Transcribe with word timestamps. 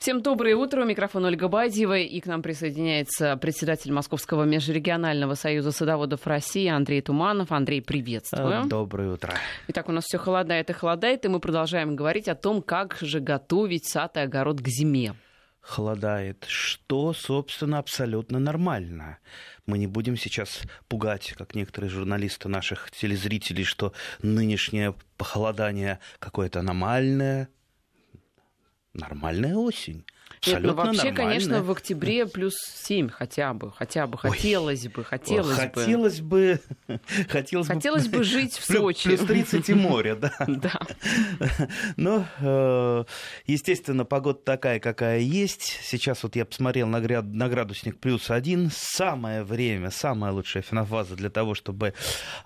Всем 0.00 0.22
доброе 0.22 0.56
утро. 0.56 0.82
У 0.82 0.86
микрофона 0.86 1.28
Ольга 1.28 1.48
Бадьева. 1.48 1.98
И 1.98 2.20
к 2.20 2.26
нам 2.26 2.40
присоединяется 2.40 3.36
председатель 3.36 3.92
Московского 3.92 4.44
межрегионального 4.44 5.34
союза 5.34 5.72
садоводов 5.72 6.26
России 6.26 6.68
Андрей 6.68 7.02
Туманов. 7.02 7.52
Андрей, 7.52 7.82
приветствую. 7.82 8.64
Доброе 8.64 9.12
утро. 9.12 9.34
Итак, 9.68 9.90
у 9.90 9.92
нас 9.92 10.04
все 10.04 10.16
холодает 10.16 10.70
и 10.70 10.72
холодает, 10.72 11.26
и 11.26 11.28
мы 11.28 11.38
продолжаем 11.38 11.96
говорить 11.96 12.28
о 12.28 12.34
том, 12.34 12.62
как 12.62 12.96
же 13.02 13.20
готовить 13.20 13.90
сад 13.90 14.16
и 14.16 14.20
огород 14.20 14.62
к 14.62 14.68
зиме 14.68 15.14
холодает, 15.60 16.46
что, 16.48 17.12
собственно, 17.12 17.78
абсолютно 17.78 18.38
нормально. 18.38 19.18
Мы 19.66 19.76
не 19.76 19.86
будем 19.86 20.16
сейчас 20.16 20.62
пугать, 20.88 21.34
как 21.36 21.54
некоторые 21.54 21.90
журналисты 21.90 22.48
наших 22.48 22.90
телезрителей, 22.90 23.64
что 23.64 23.92
нынешнее 24.22 24.94
похолодание 25.18 26.00
какое-то 26.18 26.60
аномальное. 26.60 27.50
Нормальная 28.92 29.54
осень. 29.54 30.04
Абсолютно 30.38 30.66
Нет, 30.68 30.76
ну 30.76 30.82
вообще, 30.82 30.96
нормально. 30.96 31.16
конечно, 31.16 31.62
в 31.62 31.70
октябре 31.70 32.26
плюс 32.26 32.54
7 32.56 33.10
хотя 33.10 33.52
бы, 33.52 33.70
хотя 33.72 34.06
бы, 34.06 34.16
хотелось 34.16 34.84
Ой, 34.86 34.90
бы, 34.90 35.04
хотелось, 35.04 35.56
хотелось 35.56 36.20
бы. 36.20 36.60
Хотелось 37.28 37.68
бы. 37.68 37.74
Хотелось 37.74 38.08
бы 38.08 38.24
жить 38.24 38.54
в 38.54 38.64
Сочи. 38.64 39.08
Плюс 39.08 39.20
30 39.20 39.68
и 39.68 39.74
море, 39.74 40.14
да. 40.14 40.32
Да. 40.48 40.80
Но, 41.96 42.26
э, 42.40 43.04
естественно, 43.46 44.04
погода 44.04 44.38
такая, 44.42 44.80
какая 44.80 45.18
есть. 45.18 45.78
Сейчас 45.82 46.22
вот 46.22 46.34
я 46.36 46.44
посмотрел 46.44 46.88
на 46.88 47.00
градусник 47.00 47.98
плюс 47.98 48.30
один. 48.30 48.70
Самое 48.72 49.42
время, 49.42 49.90
самая 49.90 50.32
лучшая 50.32 50.62
фенофаза 50.62 51.16
для 51.16 51.30
того, 51.30 51.54
чтобы 51.54 51.94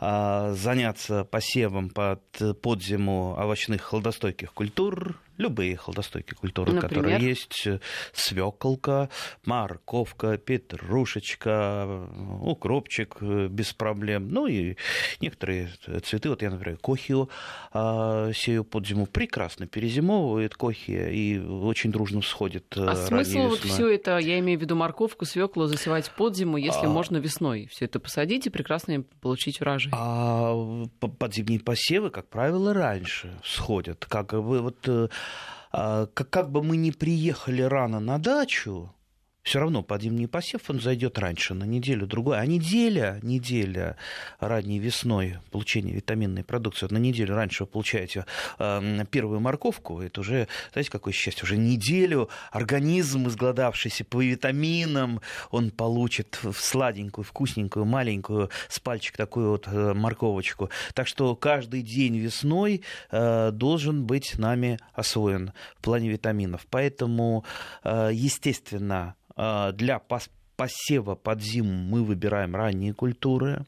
а, 0.00 0.52
заняться 0.54 1.24
посевом 1.24 1.90
под, 1.90 2.22
под 2.60 2.82
зиму 2.82 3.36
овощных 3.38 3.82
холодостойких 3.82 4.52
культур 4.52 5.16
любые 5.36 5.76
холодостойкие 5.76 6.36
культуры, 6.36 6.72
Например? 6.72 6.88
которые 6.88 7.28
есть. 7.28 7.68
Свеколка, 8.12 9.08
морковка, 9.44 10.38
петрушечка, 10.38 12.08
укропчик 12.40 13.20
без 13.20 13.72
проблем. 13.72 14.28
Ну 14.28 14.46
и 14.46 14.76
некоторые 15.20 15.70
цветы, 16.02 16.28
вот 16.28 16.42
я, 16.42 16.50
например, 16.50 16.78
кохио 16.78 17.28
а, 17.72 18.32
сею 18.32 18.64
под 18.64 18.86
зиму, 18.86 19.06
прекрасно 19.06 19.66
перезимовывает 19.66 20.54
кохия 20.54 21.08
и 21.08 21.38
очень 21.38 21.90
дружно 21.90 22.20
всходит 22.20 22.64
А 22.76 22.94
смысл 22.94 23.48
вот 23.48 23.60
все 23.60 23.88
это, 23.88 24.18
я 24.18 24.38
имею 24.38 24.58
в 24.58 24.62
виду 24.62 24.76
морковку, 24.76 25.24
свеклу 25.24 25.66
засевать 25.66 26.10
под 26.10 26.36
зиму, 26.36 26.56
если 26.56 26.86
а... 26.86 26.88
можно 26.88 27.16
весной 27.16 27.68
все 27.70 27.86
это 27.86 28.00
посадить 28.00 28.46
и 28.46 28.50
прекрасно 28.50 29.04
получить 29.20 29.60
урожай? 29.60 29.92
А 29.94 30.84
подзимние 31.18 31.60
посевы, 31.60 32.10
как 32.10 32.28
правило, 32.28 32.74
раньше 32.74 33.38
сходят. 33.44 34.04
Как 34.06 34.32
вы 34.32 34.60
вот 34.60 34.76
э, 34.88 35.08
как, 35.70 36.30
как 36.30 36.50
бы 36.50 36.62
мы 36.62 36.76
ни 36.76 36.90
приехали 36.90 37.62
рано 37.62 38.00
на 38.00 38.18
дачу, 38.18 38.94
все 39.44 39.60
равно 39.60 39.82
под 39.82 40.02
зимний 40.02 40.26
посев 40.26 40.62
он 40.68 40.80
зайдет 40.80 41.18
раньше, 41.18 41.52
на 41.54 41.64
неделю 41.64 42.06
другую. 42.06 42.38
А 42.38 42.46
неделя, 42.46 43.20
неделя 43.22 43.96
ранней 44.40 44.78
весной 44.78 45.38
получения 45.50 45.92
витаминной 45.92 46.42
продукции, 46.42 46.86
вот 46.86 46.92
на 46.92 46.98
неделю 46.98 47.36
раньше 47.36 47.64
вы 47.64 47.66
получаете 47.68 48.24
э, 48.58 49.04
первую 49.10 49.40
морковку, 49.40 50.00
это 50.00 50.22
уже, 50.22 50.48
знаете, 50.72 50.90
какое 50.90 51.12
счастье, 51.12 51.44
уже 51.44 51.58
неделю 51.58 52.30
организм, 52.50 53.28
изгладавшийся 53.28 54.04
по 54.06 54.22
витаминам, 54.22 55.20
он 55.50 55.70
получит 55.70 56.38
в 56.42 56.54
сладенькую, 56.54 57.24
вкусненькую, 57.24 57.84
маленькую 57.84 58.48
с 58.68 58.80
пальчик 58.80 59.16
такую 59.16 59.50
вот 59.50 59.68
э, 59.68 59.92
морковочку. 59.92 60.70
Так 60.94 61.06
что 61.06 61.36
каждый 61.36 61.82
день 61.82 62.16
весной 62.16 62.82
э, 63.10 63.50
должен 63.52 64.06
быть 64.06 64.38
нами 64.38 64.78
освоен 64.94 65.52
в 65.76 65.82
плане 65.82 66.08
витаминов. 66.08 66.66
Поэтому, 66.70 67.44
э, 67.82 68.08
естественно, 68.10 69.16
для 69.36 70.00
посева 70.56 71.14
под 71.14 71.42
зиму 71.42 71.72
мы 71.72 72.04
выбираем 72.04 72.54
ранние 72.54 72.94
культуры. 72.94 73.66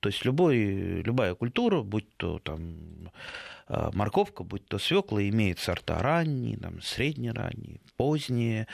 То 0.00 0.08
есть 0.08 0.24
любой, 0.24 1.02
любая 1.02 1.34
культура, 1.34 1.82
будь 1.82 2.16
то 2.16 2.38
там, 2.38 3.12
а, 3.68 3.90
морковка, 3.92 4.44
будь 4.44 4.66
то 4.66 4.78
свекла, 4.78 5.22
имеет 5.28 5.58
сорта 5.58 5.98
ранние, 5.98 6.56
там, 6.56 6.80
среднеранние, 6.80 7.80
поздние. 7.96 8.66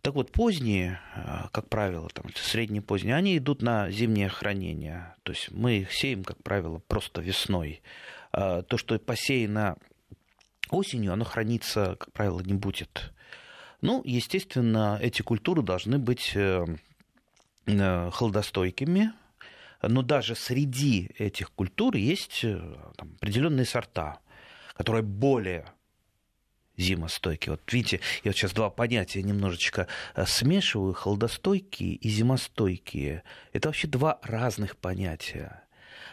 Так 0.00 0.14
вот, 0.14 0.32
поздние, 0.32 0.98
а, 1.14 1.48
как 1.52 1.68
правило, 1.68 2.08
там, 2.08 2.24
средние 2.34 2.80
поздние, 2.80 3.16
они 3.16 3.36
идут 3.36 3.60
на 3.60 3.90
зимнее 3.90 4.30
хранение. 4.30 5.14
То 5.24 5.32
есть 5.32 5.50
мы 5.50 5.80
их 5.80 5.92
сеем, 5.92 6.24
как 6.24 6.42
правило, 6.42 6.80
просто 6.88 7.20
весной. 7.20 7.82
То, 8.32 8.64
что 8.76 8.98
посеяно 8.98 9.76
осенью, 10.70 11.12
оно 11.12 11.26
храниться, 11.26 11.96
как 12.00 12.12
правило, 12.12 12.40
не 12.40 12.54
будет. 12.54 13.12
Ну, 13.82 14.00
естественно, 14.04 14.96
эти 15.02 15.22
культуры 15.22 15.60
должны 15.62 15.98
быть 15.98 16.32
э, 16.36 16.64
э, 17.66 18.10
холодостойкими, 18.12 19.12
но 19.82 20.02
даже 20.02 20.36
среди 20.36 21.10
этих 21.18 21.50
культур 21.50 21.96
есть 21.96 22.44
э, 22.44 22.60
там, 22.96 23.16
определенные 23.16 23.66
сорта, 23.66 24.20
которые 24.74 25.02
более 25.02 25.66
зимостойкие. 26.76 27.54
Вот 27.54 27.72
видите, 27.72 27.98
я 28.22 28.30
вот 28.30 28.36
сейчас 28.36 28.52
два 28.52 28.70
понятия 28.70 29.20
немножечко 29.20 29.88
смешиваю, 30.26 30.94
холодостойкие 30.94 31.96
и 31.96 32.08
зимостойкие. 32.08 33.24
Это 33.52 33.68
вообще 33.68 33.88
два 33.88 34.20
разных 34.22 34.76
понятия. 34.76 35.64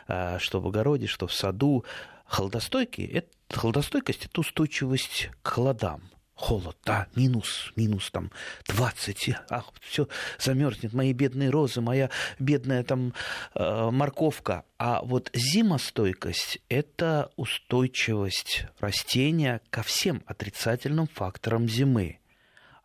Что 0.07 0.59
в 0.59 0.67
огороде, 0.67 1.05
что 1.05 1.27
в 1.27 1.33
саду. 1.33 1.85
Холодостойкие, 2.25 3.07
это, 3.09 3.29
холодостойкость– 3.51 4.25
это 4.25 4.41
устойчивость 4.41 5.29
к 5.43 5.47
холодам– 5.47 6.01
холод, 6.39 6.77
да, 6.85 7.07
минус, 7.15 7.73
минус 7.75 8.09
там 8.11 8.31
20, 8.67 9.35
ах, 9.49 9.73
все 9.81 10.07
замерзнет, 10.39 10.93
мои 10.93 11.11
бедные 11.11 11.49
розы, 11.49 11.81
моя 11.81 12.09
бедная 12.39 12.83
там 12.83 13.13
э, 13.55 13.89
морковка. 13.91 14.63
А 14.77 15.01
вот 15.03 15.29
зимостойкость– 15.33 16.59
это 16.69 17.29
устойчивость 17.35 18.65
растения 18.79 19.59
ко 19.69 19.83
всем 19.83 20.23
отрицательным 20.25 21.07
факторам 21.07 21.67
зимы. 21.67 22.19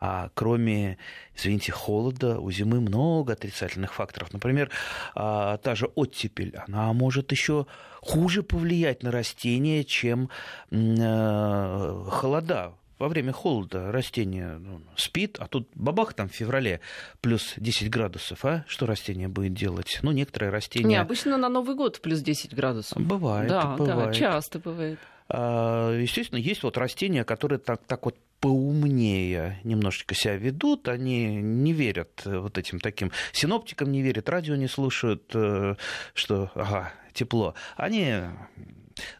А 0.01 0.31
кроме, 0.35 0.99
извините, 1.37 1.71
холода, 1.71 2.41
у 2.41 2.51
зимы 2.51 2.81
много 2.81 3.35
отрицательных 3.35 3.95
факторов. 3.95 4.33
Например, 4.33 4.69
а, 5.15 5.59
та 5.59 5.77
же 5.77 5.87
оттепель, 5.95 6.57
она 6.67 6.93
может 6.93 7.31
еще 7.31 7.67
хуже 8.03 8.43
повлиять 8.43 9.05
на 9.05 9.13
растение, 9.13 9.85
чем 9.85 10.29
э, 10.71 12.05
холода 12.11 12.75
во 12.99 13.09
время 13.09 13.33
холода 13.33 13.91
растение 13.93 14.59
ну, 14.59 14.83
спит, 14.97 15.37
а 15.41 15.47
тут 15.47 15.69
бабах 15.75 16.15
там 16.15 16.29
в 16.29 16.33
феврале 16.33 16.81
плюс 17.21 17.55
10 17.57 17.91
градусов, 17.91 18.45
а 18.45 18.65
что 18.69 18.87
растение 18.87 19.29
будет 19.29 19.55
делать? 19.55 19.99
Ну, 20.03 20.13
некоторые 20.13 20.51
растения... 20.51 20.87
Не, 20.87 20.97
обычно 20.97 21.37
на 21.37 21.49
Новый 21.49 21.77
год 21.77 22.01
плюс 22.01 22.21
10 22.21 22.55
градусов. 22.55 23.01
Бывает, 23.01 23.49
да, 23.49 23.77
бывает. 23.77 24.09
Да, 24.09 24.13
часто 24.13 24.59
бывает. 24.59 24.99
А, 25.29 25.97
естественно, 25.97 26.39
есть 26.39 26.63
вот 26.63 26.77
растения, 26.77 27.25
которые 27.25 27.59
так, 27.59 27.83
так 27.87 28.05
вот 28.05 28.17
поумнее 28.41 29.59
немножечко 29.65 30.15
себя 30.15 30.37
ведут, 30.37 30.89
они 30.89 31.37
не 31.37 31.73
верят 31.73 32.23
вот 32.27 32.59
этим 32.59 32.79
таким 32.79 33.11
синоптикам, 33.33 33.91
не 33.91 34.03
верят, 34.03 34.29
радио 34.29 34.55
не 34.55 34.69
слушают, 34.69 35.31
э, 35.35 35.77
что, 36.13 36.51
ага, 36.55 36.93
тепло. 37.15 37.55
Они 37.77 38.17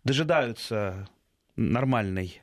дожидаются 0.05 1.09
нормальной 1.57 2.43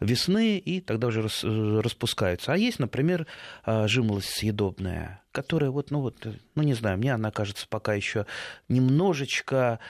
весны, 0.00 0.58
и 0.58 0.80
тогда 0.80 1.08
уже 1.08 1.22
э, 1.22 1.80
распускаются. 1.80 2.52
А 2.52 2.56
есть, 2.56 2.78
например, 2.78 3.26
а, 3.64 3.88
жимолость 3.88 4.30
съедобная, 4.30 5.22
которая 5.32 5.70
вот, 5.70 5.90
ну 5.90 6.00
вот, 6.00 6.26
ну 6.54 6.62
не 6.62 6.74
знаю, 6.74 6.98
мне 6.98 7.14
она 7.14 7.30
кажется 7.30 7.66
пока 7.68 7.94
еще 7.94 8.26
немножечко, 8.68 9.80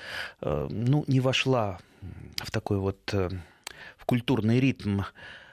э, 0.41 0.67
ну, 0.71 1.05
не 1.07 1.21
вошла 1.21 1.79
в 2.37 2.51
такой 2.51 2.79
вот 2.79 2.99
э, 3.13 3.31
в 3.97 4.05
культурный 4.05 4.61
ритм 4.61 5.03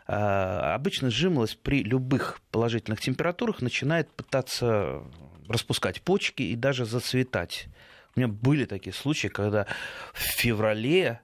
а, 0.07 0.75
обычно 0.75 1.09
жимолость 1.09 1.59
при 1.61 1.83
любых 1.83 2.39
положительных 2.51 3.01
температурах 3.01 3.61
начинает 3.61 4.11
пытаться 4.11 5.03
распускать 5.47 6.01
почки 6.01 6.43
и 6.43 6.55
даже 6.55 6.85
зацветать. 6.85 7.67
У 8.15 8.19
меня 8.19 8.27
были 8.27 8.65
такие 8.65 8.93
случаи, 8.93 9.27
когда 9.27 9.65
в 10.13 10.19
феврале, 10.19 11.21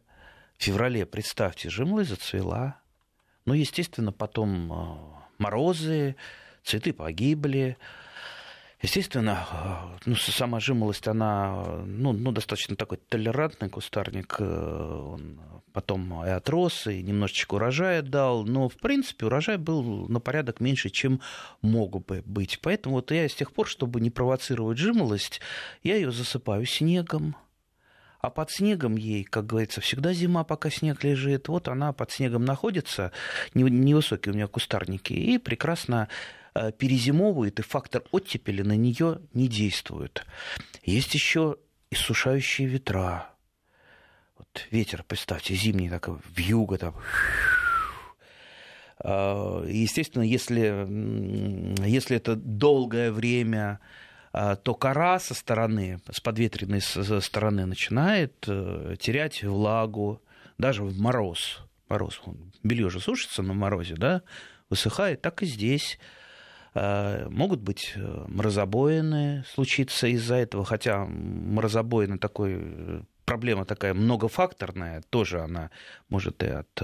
в 0.57 0.63
феврале, 0.63 1.05
представьте, 1.05 1.69
жимолость 1.69 2.09
зацвела, 2.09 2.80
ну, 3.45 3.53
естественно, 3.53 4.11
потом 4.11 4.71
э, 4.71 4.97
морозы, 5.37 6.15
цветы 6.63 6.93
погибли. 6.93 7.77
Естественно, 8.81 9.47
э, 9.51 9.99
ну, 10.05 10.15
сама 10.15 10.59
жимолость, 10.59 11.07
она 11.07 11.81
ну, 11.85 12.13
ну, 12.13 12.31
достаточно 12.31 12.75
такой 12.75 12.97
толерантный 13.09 13.69
кустарник. 13.69 14.35
Э, 14.39 15.13
он 15.13 15.39
потом 15.73 16.25
и 16.25 16.29
отрос, 16.29 16.87
и 16.87 17.01
немножечко 17.01 17.55
урожая 17.55 18.01
дал. 18.01 18.43
Но, 18.43 18.69
в 18.69 18.77
принципе, 18.77 19.25
урожай 19.25 19.57
был 19.57 20.07
на 20.07 20.19
порядок 20.19 20.59
меньше, 20.59 20.89
чем 20.89 21.21
мог 21.61 22.05
бы 22.05 22.21
быть. 22.25 22.59
Поэтому 22.61 22.95
вот 22.95 23.11
я 23.11 23.27
с 23.27 23.35
тех 23.35 23.53
пор, 23.53 23.67
чтобы 23.67 24.01
не 24.01 24.09
провоцировать 24.09 24.77
жимолость, 24.77 25.41
я 25.83 25.95
ее 25.95 26.11
засыпаю 26.11 26.65
снегом. 26.65 27.35
А 28.21 28.29
под 28.29 28.51
снегом 28.51 28.95
ей, 28.95 29.23
как 29.23 29.47
говорится, 29.47 29.81
всегда 29.81 30.13
зима, 30.13 30.43
пока 30.43 30.69
снег 30.69 31.03
лежит. 31.03 31.47
Вот 31.47 31.67
она 31.67 31.91
под 31.91 32.11
снегом 32.11 32.45
находится, 32.45 33.11
невысокие 33.53 34.33
у 34.33 34.35
меня 34.35 34.47
кустарники, 34.47 35.13
и 35.13 35.37
прекрасно 35.39 36.07
э, 36.53 36.71
перезимовывает, 36.71 37.59
и 37.59 37.63
фактор 37.63 38.03
оттепели 38.11 38.61
на 38.61 38.75
нее 38.75 39.21
не 39.33 39.47
действует. 39.47 40.25
Есть 40.83 41.15
еще 41.15 41.57
иссушающие 41.89 42.67
ветра. 42.67 43.29
Вот 44.37 44.67
ветер, 44.69 45.03
представьте, 45.07 45.55
зимний 45.55 45.89
такой, 45.89 46.17
вьюга 46.35 46.77
там. 46.77 46.95
А, 48.99 49.65
естественно, 49.65 50.23
если, 50.23 50.85
если 51.87 52.17
это 52.17 52.35
долгое 52.35 53.11
время 53.11 53.79
то 54.31 54.73
кора 54.75 55.19
со 55.19 55.33
стороны, 55.33 55.99
с 56.09 56.21
подветренной 56.21 56.81
стороны 56.81 57.65
начинает 57.65 58.45
э, 58.47 58.95
терять 58.99 59.43
влагу, 59.43 60.21
даже 60.57 60.83
в 60.83 60.97
мороз. 60.97 61.59
Мороз, 61.89 62.21
белье 62.63 62.89
же 62.89 63.01
сушится 63.01 63.43
на 63.43 63.53
морозе, 63.53 63.95
да, 63.95 64.21
высыхает, 64.69 65.21
так 65.21 65.43
и 65.43 65.45
здесь. 65.45 65.99
А, 66.73 67.27
могут 67.29 67.59
быть 67.59 67.93
э, 67.95 68.25
морозобоины 68.27 69.43
случиться 69.53 70.07
из-за 70.07 70.35
этого, 70.35 70.63
хотя 70.63 71.05
морозобоины 71.05 72.17
такой, 72.17 72.57
э, 72.57 73.01
проблема 73.25 73.65
такая 73.65 73.93
многофакторная, 73.93 75.01
тоже 75.09 75.41
она 75.41 75.69
может 76.07 76.41
и 76.43 76.47
от 76.47 76.81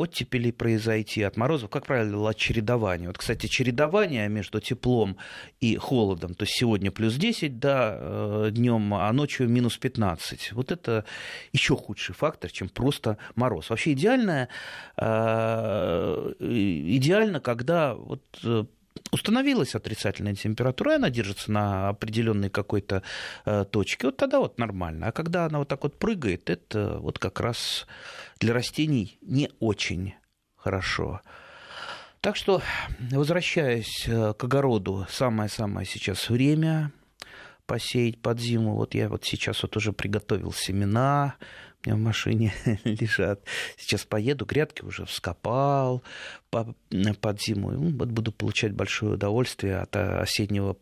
оттепели 0.00 0.50
произойти, 0.50 1.22
от 1.22 1.36
морозов, 1.36 1.70
как 1.70 1.86
правило, 1.86 2.34
чередование. 2.34 3.08
Вот, 3.08 3.18
кстати, 3.18 3.46
чередование 3.46 4.28
между 4.28 4.60
теплом 4.60 5.16
и 5.60 5.76
холодом, 5.76 6.34
то 6.34 6.44
есть 6.44 6.56
сегодня 6.56 6.90
плюс 6.90 7.14
10, 7.14 7.58
да, 7.58 7.96
э, 7.98 8.50
днем, 8.52 8.94
а 8.94 9.12
ночью 9.12 9.48
минус 9.48 9.76
15. 9.76 10.52
Вот 10.52 10.72
это 10.72 11.04
еще 11.52 11.76
худший 11.76 12.14
фактор, 12.14 12.50
чем 12.50 12.68
просто 12.68 13.18
мороз. 13.34 13.70
Вообще 13.70 13.92
идеально, 13.92 14.48
э, 14.96 16.32
идеально 16.38 17.40
когда 17.40 17.94
вот 17.94 18.22
э, 18.44 18.64
установилась 19.12 19.74
отрицательная 19.74 20.34
температура, 20.34 20.92
и 20.92 20.96
она 20.96 21.10
держится 21.10 21.50
на 21.50 21.88
определенной 21.88 22.50
какой-то 22.50 23.02
э, 23.44 23.64
точке, 23.70 24.06
вот 24.06 24.16
тогда 24.16 24.38
вот 24.38 24.58
нормально. 24.58 25.08
А 25.08 25.12
когда 25.12 25.46
она 25.46 25.58
вот 25.58 25.68
так 25.68 25.82
вот 25.82 25.98
прыгает, 25.98 26.50
это 26.50 26.98
вот 26.98 27.18
как 27.18 27.40
раз 27.40 27.86
для 28.38 28.54
растений 28.54 29.18
не 29.22 29.50
очень 29.60 30.14
хорошо. 30.56 31.20
Так 32.20 32.36
что, 32.36 32.60
возвращаясь 33.10 34.04
э, 34.06 34.34
к 34.34 34.44
огороду, 34.44 35.06
самое-самое 35.10 35.86
сейчас 35.86 36.28
время 36.28 36.92
посеять 37.70 38.18
под 38.20 38.40
зиму. 38.40 38.74
Вот 38.74 38.96
я 38.96 39.08
вот 39.08 39.24
сейчас 39.24 39.62
вот 39.62 39.76
уже 39.76 39.92
приготовил 39.92 40.52
семена, 40.52 41.36
у 41.84 41.88
меня 41.88 41.96
в 41.96 42.00
машине 42.00 42.52
лежат. 42.84 43.44
Сейчас 43.78 44.04
поеду, 44.04 44.44
грядки 44.44 44.82
уже 44.82 45.04
вскопал 45.04 46.02
под 46.50 47.40
зиму. 47.40 47.70
Вот 47.96 48.08
буду 48.08 48.32
получать 48.32 48.72
большое 48.72 49.12
удовольствие 49.12 49.78
от 49.78 49.94
э, 49.94 50.18
осеннего 50.18 50.76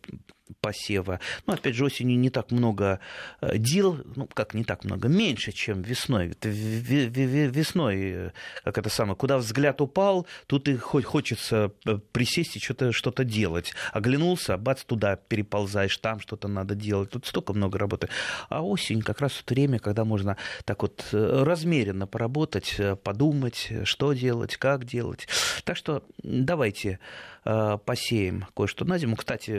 посева. 0.61 1.21
Ну, 1.47 1.55
опять 1.55 1.75
же, 1.75 1.85
осенью 1.85 2.19
не 2.19 2.31
так 2.31 2.51
много 2.51 3.01
э, 3.41 3.59
дел, 3.59 3.99
ну, 4.17 4.29
как 4.33 4.55
не 4.55 4.65
так 4.65 4.85
много, 4.85 5.09
меньше, 5.09 5.53
чем 5.53 5.83
весной. 5.83 6.35
Весной, 6.43 7.97
э, 8.01 8.31
как 8.65 8.79
это 8.79 8.89
самое, 8.89 9.17
куда 9.17 9.39
взгляд 9.39 9.81
упал, 9.81 10.27
тут 10.47 10.69
и 10.69 10.77
хочется 10.77 11.73
э, 11.87 11.99
присесть 12.13 12.57
и 12.57 12.61
что-то 12.61 12.93
что 12.93 13.13
делать. 13.25 13.75
Оглянулся, 13.93 14.57
бац, 14.57 14.85
туда 14.85 15.17
переползаешь, 15.17 15.97
там 15.99 16.21
что-то 16.21 16.49
надо 16.49 16.75
делать. 16.75 17.11
Тут 17.11 17.27
столько 17.27 17.53
много 17.53 17.79
работы. 17.79 18.09
А 18.49 18.63
осень 18.63 19.03
как 19.03 19.21
раз 19.21 19.37
вот 19.37 19.51
время, 19.51 19.79
когда 19.79 20.05
можно 20.05 20.37
так 20.65 20.83
вот 20.83 21.07
размеренно 21.13 22.07
поработать, 22.07 22.81
подумать, 23.03 23.73
что 23.85 24.13
делать, 24.13 24.57
как 24.57 24.85
делать. 24.85 25.27
Так 25.65 25.77
что 25.77 26.05
давайте 26.23 27.01
посеем 27.85 28.47
кое-что 28.55 28.85
на 28.85 28.99
зиму. 28.99 29.17
Кстати, 29.17 29.53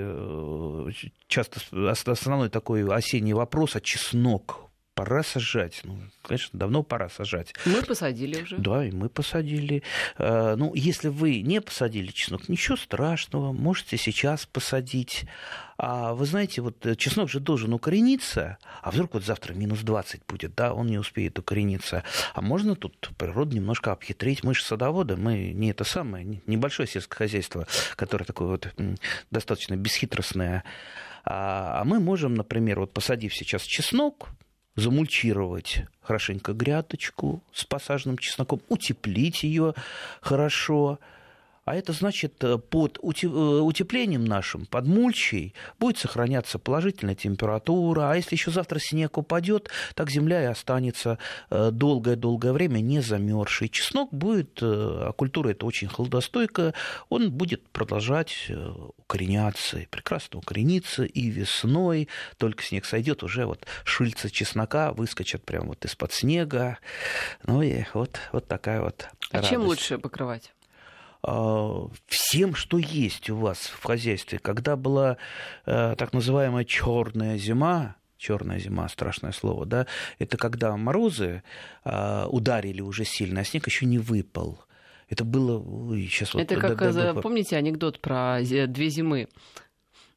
часто 1.28 2.12
основной 2.12 2.50
такой 2.50 2.88
осенний 2.88 3.34
вопрос, 3.34 3.76
а 3.76 3.82
чеснок 3.82 4.69
пора 5.00 5.24
сажать. 5.24 5.80
Ну, 5.86 5.98
конечно, 6.24 6.60
давно 6.60 6.84
пора 6.84 7.08
сажать. 7.08 7.54
Мы 7.66 7.82
посадили 7.82 8.42
уже. 8.42 8.58
Да, 8.58 8.84
и 8.84 8.92
мы 8.92 9.08
посадили. 9.08 9.82
А, 10.18 10.58
ну, 10.58 10.74
если 10.76 11.08
вы 11.08 11.40
не 11.42 11.62
посадили 11.62 12.08
чеснок, 12.08 12.50
ничего 12.50 12.76
страшного, 12.76 13.54
можете 13.54 13.96
сейчас 13.96 14.46
посадить. 14.46 15.24
А 15.78 16.14
вы 16.16 16.26
знаете, 16.26 16.62
вот 16.62 16.86
чеснок 16.98 17.30
же 17.30 17.40
должен 17.40 17.72
укорениться, 17.74 18.58
а 18.82 18.92
вдруг 18.92 19.14
вот 19.14 19.24
завтра 19.24 19.54
минус 19.54 19.80
20 19.80 20.24
будет, 20.28 20.54
да, 20.54 20.74
он 20.74 20.88
не 20.88 20.98
успеет 20.98 21.40
укорениться. 21.40 22.04
А 22.34 22.42
можно 22.42 22.76
тут 22.76 23.12
природу 23.18 23.56
немножко 23.56 23.94
обхитрить. 23.94 24.44
Мы 24.44 24.54
же 24.54 24.66
садоводы, 24.66 25.16
мы 25.16 25.54
не 25.54 25.72
это 25.72 25.86
самое, 25.86 26.42
небольшое 26.46 26.90
сельское 26.90 27.16
хозяйство, 27.16 27.66
которое 27.96 28.26
такое 28.26 28.50
вот 28.50 28.68
достаточно 29.32 29.78
бесхитростное. 29.78 30.66
А, 31.24 31.80
а 31.80 31.86
мы 31.86 32.02
можем, 32.02 32.34
например, 32.34 32.82
вот 32.82 32.92
посадив 32.92 33.34
сейчас 33.34 33.62
чеснок, 33.62 34.32
замульчировать 34.76 35.84
хорошенько 36.02 36.54
грядочку 36.54 37.44
с 37.54 37.66
посаженным 37.66 38.18
чесноком, 38.18 38.62
утеплить 38.70 39.44
ее 39.44 39.74
хорошо– 40.22 41.00
а 41.70 41.76
это 41.76 41.94
значит, 41.94 42.44
э, 42.44 42.58
под 42.58 42.98
э, 42.98 43.28
утеплением 43.28 44.26
нашим, 44.26 44.66
под 44.66 44.88
мульчей, 44.88 45.54
будет 45.78 46.00
сохраняться 46.00 46.58
положительная 46.58 47.14
температура. 47.14 48.10
А 48.10 48.16
если 48.16 48.34
еще 48.34 48.50
завтра 48.50 48.80
снег 48.80 49.20
упадет, 49.20 49.70
так 49.94 50.10
земля 50.10 50.42
и 50.42 50.46
останется 50.46 51.20
э, 51.52 51.70
долгое-долгое 51.72 52.54
время 52.54 52.80
не 52.80 53.02
замерзшей. 53.02 53.70
Чеснок 53.70 54.12
будет, 54.12 54.58
а 54.64 55.12
культура 55.12 55.50
это 55.50 55.68
очень 55.68 55.90
холодостойкая, 55.90 56.74
он 57.10 57.32
будет 57.32 57.70
продолжать 57.70 58.52
укореняться, 58.98 59.86
прекрасно 59.92 60.40
укорениться 60.40 61.04
и 61.04 61.30
весной, 61.30 62.08
только 62.38 62.64
снег 62.64 62.86
сойдет, 62.86 63.22
уже 63.22 63.46
вот 63.46 63.68
шильца 63.84 64.32
чеснока 64.32 64.92
выскочат 64.92 65.44
прямо 65.44 65.68
вот 65.68 65.86
из-под 65.86 66.14
снега. 66.14 66.80
Ну 67.44 67.62
и 67.62 67.84
вот, 67.94 68.18
вот 68.32 68.48
такая 68.48 68.82
вот 68.82 69.08
А 69.30 69.36
радость. 69.36 69.52
чем 69.52 69.62
лучше 69.66 70.00
покрывать? 70.00 70.52
А, 71.22 71.88
всем, 72.08 72.56
что 72.56 72.78
есть 72.78 73.30
у 73.30 73.38
вас 73.38 73.60
в 73.60 73.84
хозяйстве. 73.84 74.40
Когда 74.40 74.76
была 74.76 75.18
э, 75.66 75.96
так 75.98 76.14
называемая 76.14 76.64
черная 76.64 77.38
зима, 77.38 77.96
черная 78.18 78.60
зима, 78.60 78.88
страшное 78.90 79.32
слово, 79.32 79.66
да, 79.66 79.88
это 80.20 80.38
когда 80.38 80.76
морозы 80.76 81.44
а, 81.84 82.28
ударили 82.28 82.82
уже 82.82 83.06
сильно, 83.06 83.42
а 83.42 83.44
снег 83.44 83.66
еще 83.68 83.86
не 83.86 83.98
выпал. 83.98 84.64
Это 85.10 85.24
было... 85.24 85.60
Ой, 85.60 86.08
сейчас 86.08 86.36
это 86.36 86.56
вот, 86.56 86.62
как, 86.62 86.78
да, 86.78 87.14
да, 87.14 87.22
помните 87.22 87.58
анекдот 87.58 88.00
про 88.00 88.40
две 88.42 88.90
зимы? 88.90 89.28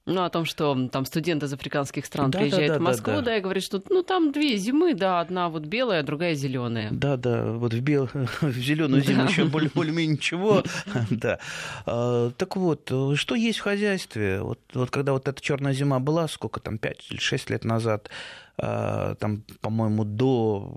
Ну, 0.05 0.25
о 0.25 0.31
том, 0.31 0.45
что 0.45 0.89
там 0.91 1.05
студент 1.05 1.45
из 1.45 1.53
африканских 1.53 2.07
стран 2.07 2.33
да, 2.33 2.41
приезжает 2.41 2.69
да, 2.69 2.75
да, 2.75 2.81
в 2.81 2.83
Москву, 2.83 3.13
да, 3.13 3.19
да. 3.19 3.25
да, 3.27 3.37
и 3.37 3.41
говорит, 3.41 3.63
что 3.63 3.81
ну 3.89 4.03
там 4.03 4.33
две 4.33 4.57
зимы, 4.57 4.95
да, 4.95 5.21
одна 5.21 5.49
вот 5.49 5.65
белая, 5.65 6.01
а 6.01 6.03
другая 6.03 6.35
зеленая. 6.35 6.89
Да, 6.91 7.17
да, 7.17 7.53
вот 7.53 7.73
в, 7.73 7.81
бел... 7.81 8.09
в 8.41 8.53
зеленую 8.53 9.03
зиму 9.03 9.25
еще 9.25 9.45
более, 9.45 9.71
более-менее 9.75 10.17
ничего. 10.17 10.63
Да. 11.11 11.39
А, 11.87 12.31
так 12.31 12.57
вот, 12.57 12.91
что 13.15 13.35
есть 13.35 13.59
в 13.59 13.63
хозяйстве? 13.63 14.41
Вот, 14.41 14.59
вот 14.75 14.91
когда 14.91 15.13
вот 15.13 15.29
эта 15.29 15.41
черная 15.41 15.73
зима 15.73 16.01
была, 16.01 16.27
сколько 16.27 16.59
там, 16.59 16.79
5 16.79 17.07
или 17.11 17.19
6 17.19 17.51
лет 17.51 17.65
назад, 17.65 18.11
а, 18.59 19.15
там, 19.17 19.45
по-моему, 19.61 20.05
до, 20.05 20.73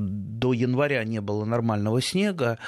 до 0.00 0.52
января 0.52 1.04
не 1.04 1.20
было 1.20 1.44
нормального 1.44 2.02
снега, 2.02 2.58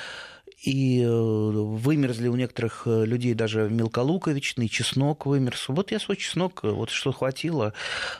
и 0.62 1.02
э, 1.02 1.08
вымерзли 1.08 2.28
у 2.28 2.34
некоторых 2.34 2.82
э, 2.86 3.04
людей 3.04 3.34
даже 3.34 3.68
мелколуковичный, 3.70 4.68
чеснок 4.68 5.26
вымерз. 5.26 5.68
Вот 5.68 5.92
я 5.92 6.00
свой 6.00 6.16
чеснок, 6.16 6.60
э, 6.64 6.70
вот 6.70 6.90
что 6.90 7.12
хватило, 7.12 7.74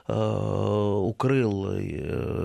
укрыл 0.06 1.80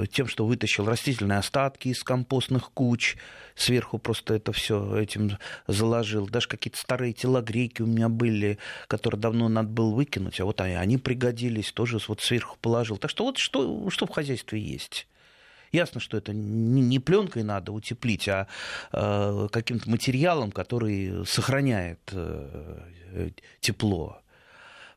тем, 0.07 0.27
что 0.27 0.45
вытащил 0.45 0.85
растительные 0.85 1.39
остатки 1.39 1.89
из 1.89 2.03
компостных 2.03 2.71
куч, 2.71 3.15
сверху 3.55 4.00
просто 4.00 4.33
это 4.35 4.51
все 4.51 4.97
этим 4.97 5.38
заложил. 5.67 6.27
Даже 6.27 6.47
какие-то 6.47 6.79
старые 6.79 7.13
телогрейки 7.13 7.81
у 7.81 7.85
меня 7.85 8.09
были, 8.09 8.57
которые 8.88 9.21
давно 9.21 9.47
надо 9.50 9.69
было 9.69 9.93
выкинуть, 9.93 10.39
а 10.39 10.45
вот 10.45 10.62
они, 10.62 10.73
они 10.73 10.97
пригодились, 10.97 11.71
тоже 11.71 12.00
вот 12.07 12.21
сверху 12.21 12.57
положил. 12.59 12.97
Так 12.97 13.12
что 13.12 13.25
вот 13.25 13.38
что, 13.38 13.89
что 13.89 14.05
в 14.05 14.09
хозяйстве 14.09 14.59
есть. 14.59 15.07
Ясно, 15.74 16.00
что 16.00 16.18
это 16.18 16.34
не 16.34 17.00
пленкой 17.00 17.42
надо 17.42 17.72
утеплить, 17.72 18.30
а 18.30 18.46
э, 18.92 19.48
каким-то 19.51 19.89
материалом, 19.89 20.51
который 20.51 21.25
сохраняет 21.25 22.00
э, 22.12 23.32
тепло. 23.60 24.22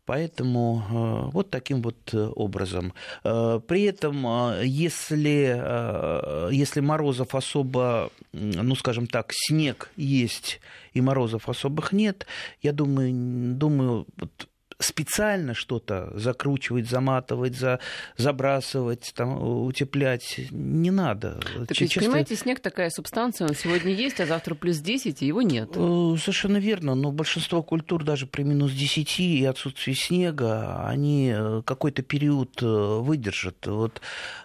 Поэтому 0.04 0.84
э, 0.84 1.30
вот 1.32 1.48
таким 1.48 1.80
вот 1.80 2.14
образом. 2.14 2.92
При 3.22 3.84
этом, 3.84 4.60
если, 4.62 6.52
если 6.54 6.80
морозов 6.80 7.34
особо, 7.34 8.12
ну, 8.32 8.74
скажем 8.74 9.06
так, 9.06 9.32
снег 9.32 9.90
есть 9.96 10.60
и 10.92 11.00
морозов 11.00 11.48
особых 11.48 11.92
нет, 11.92 12.26
я 12.60 12.72
думаю, 12.72 13.12
думаю 13.56 14.06
вот 14.18 14.48
специально 14.78 15.54
что-то 15.54 16.10
закручивать, 16.14 16.88
заматывать, 16.88 17.56
за, 17.56 17.80
забрасывать, 18.16 19.12
там, 19.14 19.42
утеплять 19.64 20.40
не 20.50 20.90
надо. 20.90 21.40
Так 21.66 21.80
ведь, 21.80 21.94
понимаете, 21.94 22.36
снег 22.36 22.60
такая 22.60 22.90
субстанция, 22.90 23.48
он 23.48 23.54
сегодня 23.54 23.92
есть, 23.92 24.20
а 24.20 24.26
завтра 24.26 24.54
плюс 24.54 24.78
10, 24.78 25.22
и 25.22 25.26
его 25.26 25.42
нет. 25.42 25.70
Э, 25.74 26.16
совершенно 26.18 26.58
верно, 26.58 26.94
но 26.94 27.10
большинство 27.10 27.62
культур 27.62 28.04
даже 28.04 28.26
при 28.26 28.42
минус 28.42 28.72
10 28.72 29.20
и 29.20 29.44
отсутствии 29.44 29.94
снега, 29.94 30.86
они 30.86 31.32
э, 31.34 31.62
какой-то 31.64 32.02
период 32.02 32.62
э, 32.62 32.66
выдержат. 32.66 33.66
Вот, 33.66 34.00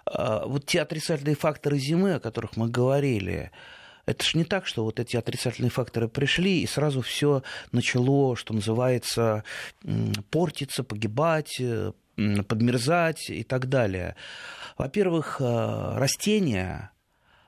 вот 0.06 0.66
те 0.66 0.82
отрицательные 0.82 1.36
факторы 1.36 1.78
зимы, 1.78 2.16
о 2.16 2.20
которых 2.20 2.58
мы 2.58 2.70
говорили, 2.70 3.52
это 4.12 4.24
же 4.26 4.38
не 4.38 4.44
так, 4.44 4.66
что 4.66 4.84
вот 4.84 5.00
эти 5.00 5.18
отрицательные 5.18 5.72
факторы 5.72 6.08
пришли, 6.08 6.62
и 6.62 6.68
сразу 6.68 7.02
все 7.02 7.44
начало, 7.72 8.36
что 8.36 8.54
называется, 8.54 9.44
портиться, 10.30 10.84
погибать, 10.84 11.60
э, 11.60 11.94
подмерзать 12.48 13.30
и 13.30 13.44
так 13.44 13.70
далее. 13.70 14.16
Во-первых, 14.78 15.38
э, 15.40 15.98
растения, 15.98 16.92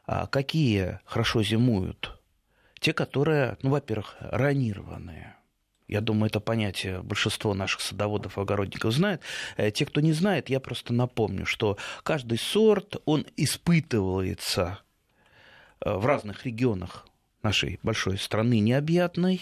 а, 0.06 0.28
какие 0.28 1.00
хорошо 1.06 1.44
зимуют? 1.44 2.20
Те, 2.80 2.94
которые, 2.94 3.58
ну, 3.62 3.70
во-первых, 3.70 4.16
ранированные. 4.20 5.36
Я 5.88 6.02
думаю, 6.02 6.28
это 6.28 6.40
понятие 6.40 7.02
большинство 7.02 7.54
наших 7.54 7.82
садоводов, 7.82 8.38
огородников 8.38 8.94
знает. 8.94 9.22
Э, 9.58 9.70
те, 9.72 9.86
кто 9.86 10.02
не 10.02 10.14
знает, 10.14 10.50
я 10.50 10.60
просто 10.60 10.94
напомню, 10.94 11.46
что 11.46 11.78
каждый 12.04 12.38
сорт, 12.38 12.98
он 13.06 13.26
испытывается 13.38 14.80
в 15.86 16.06
разных 16.06 16.46
регионах 16.46 17.06
нашей 17.44 17.80
большой 17.84 18.18
страны 18.18 18.60
необъятной. 18.60 19.42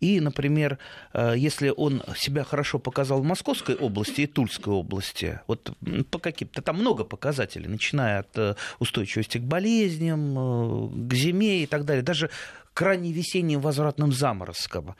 И, 0.00 0.20
например, 0.20 0.78
э, 1.12 1.34
если 1.36 1.72
он 1.74 2.02
себя 2.16 2.44
хорошо 2.44 2.78
показал 2.78 3.20
в 3.20 3.24
Московской 3.24 3.76
области 3.76 4.22
и 4.22 4.26
Тульской 4.26 4.72
области, 4.72 5.40
вот 5.46 5.72
по 6.10 6.18
каким-то, 6.18 6.60
там 6.60 6.76
много 6.76 7.04
показателей, 7.04 7.68
начиная 7.68 8.20
от 8.20 8.36
э, 8.36 8.54
устойчивости 8.80 9.38
к 9.38 9.42
болезням, 9.42 11.08
к 11.08 11.14
зиме 11.14 11.62
и 11.62 11.66
так 11.66 11.84
далее, 11.84 12.02
даже 12.02 12.30
к 12.76 12.82
ранней 12.82 13.10
весенним 13.10 13.60
возвратным 13.62 14.12
заморозкам. 14.12 14.96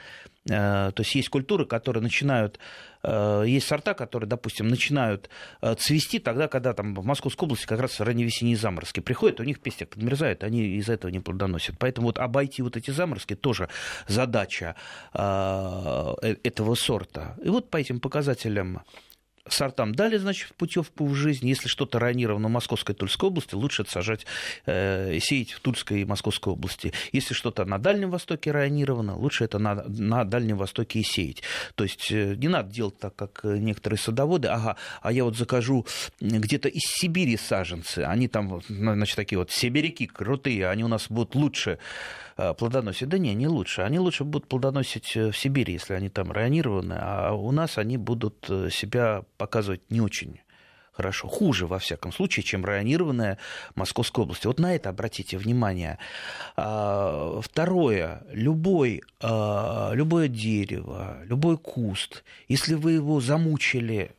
То 0.47 0.95
есть 0.97 1.15
есть 1.15 1.29
культуры, 1.29 1.67
которые 1.67 2.03
начинают 2.03 2.59
Э, 3.07 3.45
есть 3.47 3.67
сорта, 3.67 3.95
которые, 3.95 4.29
допустим, 4.29 4.69
начинают 4.69 5.31
э, 5.63 5.75
цвести 5.77 6.19
тогда, 6.19 6.49
когда 6.49 6.73
там 6.73 6.95
в 6.95 7.05
Московской 7.05 7.47
области 7.47 7.67
как 7.67 7.81
раз 7.81 8.01
ранние 8.01 8.27
весенние 8.27 8.57
заморозки 8.57 9.01
приходят, 9.01 9.39
у 9.39 9.45
них 9.45 9.61
пестик 9.61 9.91
подмерзает, 9.91 10.43
они 10.43 10.77
из-за 10.79 10.95
этого 10.95 11.11
не 11.11 11.21
плодоносят. 11.21 11.77
Поэтому 11.79 12.09
вот 12.09 12.19
обойти 12.19 12.63
вот 12.63 12.77
эти 12.77 12.91
заморозки 12.91 13.37
тоже 13.37 13.69
задача 14.09 14.75
э, 15.15 16.35
этого 16.43 16.75
сорта. 16.75 17.37
И 17.45 17.49
вот 17.49 17.71
по 17.71 17.77
этим 17.77 18.01
показателям 18.01 18.83
сортам 19.49 19.95
дали, 19.95 20.17
значит, 20.17 20.55
путевку 20.57 21.07
в 21.07 21.15
жизнь. 21.15 21.47
Если 21.47 21.69
что-то 21.69 21.99
ранировано 21.99 22.49
в 22.49 22.51
Московской 22.51 22.95
и 22.95 22.99
Тульской 22.99 23.29
области, 23.29 23.55
лучше 23.55 23.83
это 23.83 23.91
сажать, 23.91 24.27
э, 24.67 25.19
сеять 25.21 25.53
в 25.53 25.61
Тульской 25.61 26.03
и 26.03 26.05
Московской 26.05 26.53
области. 26.53 26.93
Если 27.13 27.35
что-то 27.35 27.65
на 27.65 27.79
Дальнем 27.79 28.11
Востоке 28.11 28.51
ранировано, 28.51 29.17
лучше 29.17 29.45
это 29.45 29.59
на, 29.59 29.85
на 29.87 30.25
Дальнем 30.25 30.57
Востоке 30.57 31.01
и 31.01 31.03
сеять. 31.03 31.43
То 31.75 31.85
есть 31.85 32.11
э, 32.11 32.35
не 32.37 32.49
надо 32.49 32.73
делать 32.73 32.99
так, 32.99 33.15
как 33.15 33.41
некоторые 33.45 33.99
садоводы. 33.99 34.49
Ага, 34.49 34.77
а 35.03 35.13
я 35.13 35.25
вот 35.25 35.37
закажу 35.37 35.87
где-то 36.21 36.69
из 36.69 36.83
Сибири 36.83 37.37
саженцы. 37.37 38.01
Они 38.01 38.29
там, 38.29 38.61
значит, 38.69 39.17
такие 39.17 39.39
вот 39.39 39.51
сибиряки 39.51 40.07
крутые, 40.07 40.69
они 40.69 40.85
у 40.85 40.89
нас 40.89 41.07
будут 41.09 41.35
лучше 41.35 41.71
э, 41.73 42.26
плодоносить. 42.37 43.09
Да 43.09 43.19
не, 43.19 43.35
не 43.35 43.49
лучше. 43.49 43.83
Они 43.83 43.99
лучше 43.99 44.25
будут 44.25 44.49
плодоносить 44.49 45.17
э, 45.17 45.31
в 45.31 45.37
Сибири, 45.37 45.75
если 45.75 45.95
они 45.95 46.09
там 46.09 46.33
районированы, 46.33 46.97
а 46.99 47.33
у 47.33 47.51
нас 47.53 47.79
они 47.79 47.97
будут 47.97 48.51
себя 48.71 49.23
показывать 49.37 49.91
не 49.91 50.01
очень 50.01 50.41
хорошо, 50.97 51.29
хуже, 51.29 51.67
во 51.67 51.79
всяком 51.79 52.13
случае, 52.13 52.43
чем 52.43 52.65
районированная 52.65 53.39
Московская 53.75 54.23
область. 54.23 54.47
Вот 54.47 54.59
на 54.59 54.75
это 54.75 54.89
обратите 54.89 55.37
внимание. 55.37 55.99
А, 56.57 57.41
второе. 57.43 58.23
Любой, 58.31 59.03
а, 59.21 59.93
любое 59.93 60.29
дерево, 60.29 61.19
любой 61.25 61.59
куст, 61.59 62.25
если 62.49 62.75
вы 62.75 62.93
его 62.93 63.21
замучили 63.21 64.13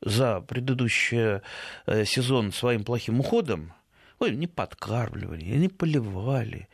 за 0.00 0.40
предыдущий 0.40 1.40
э, 1.86 2.04
сезон 2.04 2.52
своим 2.52 2.84
плохим 2.84 3.20
уходом, 3.20 3.72
вы 4.18 4.30
не 4.30 4.46
подкармливали, 4.46 5.44
не 5.44 5.68
поливали, 5.68 6.68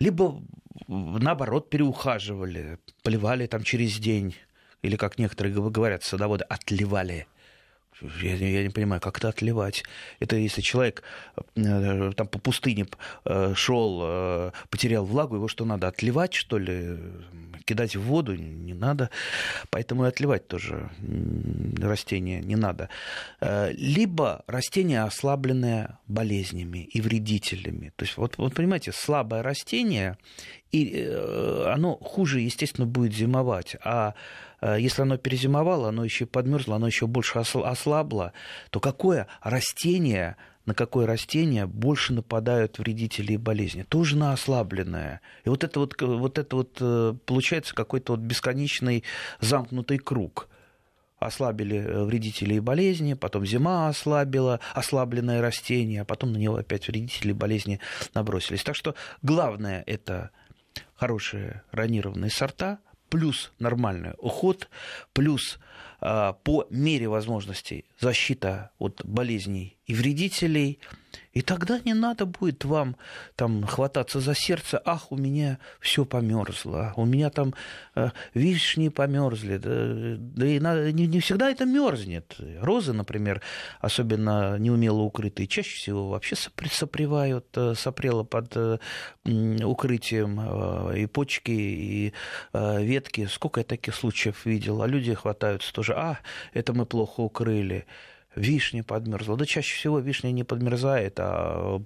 либо 0.00 0.42
наоборот 0.88 1.70
переухаживали, 1.70 2.78
поливали 3.02 3.46
там 3.46 3.62
через 3.62 3.98
день, 3.98 4.34
или, 4.82 4.96
как 4.96 5.18
некоторые 5.18 5.54
говорят, 5.54 6.02
садоводы, 6.02 6.44
отливали. 6.44 7.26
Я, 8.22 8.34
я 8.36 8.62
не 8.62 8.70
понимаю, 8.70 9.00
как 9.00 9.18
это 9.18 9.28
отливать. 9.28 9.84
Это 10.18 10.36
если 10.36 10.60
человек 10.60 11.02
э, 11.56 12.12
там 12.16 12.28
по 12.28 12.38
пустыне 12.38 12.86
э, 13.24 13.54
шел, 13.54 14.00
э, 14.02 14.52
потерял 14.70 15.04
влагу, 15.04 15.36
его 15.36 15.48
что 15.48 15.64
надо 15.64 15.88
отливать, 15.88 16.34
что 16.34 16.58
ли? 16.58 16.98
Кидать 17.64 17.94
в 17.94 18.02
воду 18.02 18.34
не 18.34 18.74
надо. 18.74 19.10
Поэтому 19.70 20.04
и 20.04 20.08
отливать 20.08 20.48
тоже 20.48 20.90
растения 21.78 22.40
не 22.40 22.56
надо. 22.56 22.88
Либо 23.40 24.42
растение, 24.46 25.02
ослабленное 25.02 25.98
болезнями 26.08 26.78
и 26.78 27.00
вредителями. 27.00 27.92
То 27.96 28.04
есть, 28.04 28.16
вот, 28.16 28.38
вот 28.38 28.54
понимаете, 28.54 28.92
слабое 28.92 29.42
растение, 29.42 30.16
и 30.72 31.04
оно 31.66 31.96
хуже, 31.96 32.40
естественно, 32.40 32.86
будет 32.86 33.14
зимовать. 33.14 33.76
А 33.84 34.14
Э, 34.60 34.76
если 34.78 35.02
оно 35.02 35.16
перезимовало, 35.16 35.88
оно 35.88 36.04
еще 36.04 36.26
подмерзло, 36.26 36.76
оно 36.76 36.86
еще 36.86 37.06
больше 37.06 37.38
ослабло, 37.38 38.32
то 38.70 38.80
какое 38.80 39.26
растение, 39.42 40.36
на 40.66 40.74
какое 40.74 41.06
растение 41.06 41.66
больше 41.66 42.12
нападают 42.12 42.78
вредители 42.78 43.34
и 43.34 43.38
болезни? 43.38 43.82
Тоже 43.82 44.16
на 44.16 44.32
ослабленное. 44.32 45.20
И 45.44 45.48
вот 45.48 45.64
это 45.64 45.80
вот, 45.80 46.00
вот, 46.00 46.38
это 46.38 46.56
вот 46.56 46.78
э, 46.80 47.14
получается 47.26 47.74
какой-то 47.74 48.12
вот 48.12 48.20
бесконечный 48.20 49.04
замкнутый 49.40 49.98
круг 49.98 50.48
ослабили 51.18 51.76
э, 51.76 52.04
вредители 52.04 52.54
и 52.54 52.60
болезни, 52.60 53.14
потом 53.14 53.44
зима 53.44 53.88
ослабила 53.88 54.60
ослабленное 54.74 55.42
растение, 55.42 56.02
а 56.02 56.04
потом 56.06 56.32
на 56.32 56.38
него 56.38 56.56
опять 56.56 56.88
вредители 56.88 57.30
и 57.30 57.34
болезни 57.34 57.78
набросились. 58.14 58.62
Так 58.62 58.74
что 58.74 58.94
главное 59.22 59.84
это 59.86 60.30
хорошие 61.00 61.62
ранированные 61.72 62.30
сорта– 62.30 62.78
плюс 63.10 63.52
нормальный 63.58 64.14
уход, 64.18 64.68
плюс 65.12 65.58
по 66.00 66.66
мере 66.70 67.08
возможностей 67.08 67.84
защита 67.98 68.70
от 68.78 69.02
болезней 69.04 69.76
и 69.86 69.94
вредителей– 69.94 70.78
и 71.32 71.42
тогда 71.42 71.80
не 71.84 71.94
надо 71.94 72.26
будет 72.26 72.64
вам 72.64 72.96
там 73.36 73.64
хвататься 73.64 74.18
за 74.20 74.34
сердце, 74.34 74.82
ах, 74.84 75.12
у 75.12 75.16
меня 75.16 75.58
все 75.80 76.04
померзло, 76.04 76.92
у 76.96 77.04
меня 77.04 77.30
там 77.30 77.54
э, 77.94 78.10
вишни 78.34 78.88
померзли. 78.88 79.58
Да, 79.58 80.16
да 80.18 80.46
и 80.46 80.58
на, 80.58 80.90
не, 80.90 81.06
не 81.06 81.20
всегда 81.20 81.50
это 81.50 81.66
мерзнет. 81.66 82.36
Розы, 82.60 82.92
например, 82.92 83.42
особенно 83.80 84.58
неумело 84.58 85.02
укрытые, 85.02 85.46
чаще 85.46 85.76
всего 85.76 86.08
вообще 86.08 86.34
сопревают, 86.34 87.46
э, 87.56 87.74
сопрело 87.76 88.24
под 88.24 88.56
э, 88.56 88.78
укрытием 89.24 90.40
э, 90.40 90.98
и 91.02 91.06
почки, 91.06 91.52
и 91.52 92.12
э, 92.52 92.82
ветки. 92.82 93.26
Сколько 93.26 93.60
я 93.60 93.64
таких 93.64 93.94
случаев 93.94 94.46
видел, 94.46 94.82
а 94.82 94.88
люди 94.88 95.14
хватаются 95.14 95.69
тоже, 95.72 95.94
а, 95.94 96.18
это 96.52 96.72
мы 96.72 96.86
плохо 96.86 97.20
укрыли 97.20 97.86
вишня 98.36 98.84
подмерзла. 98.84 99.36
Да 99.36 99.44
чаще 99.44 99.74
всего 99.74 99.98
вишня 99.98 100.30
не 100.30 100.44
подмерзает, 100.44 101.14
а 101.18 101.80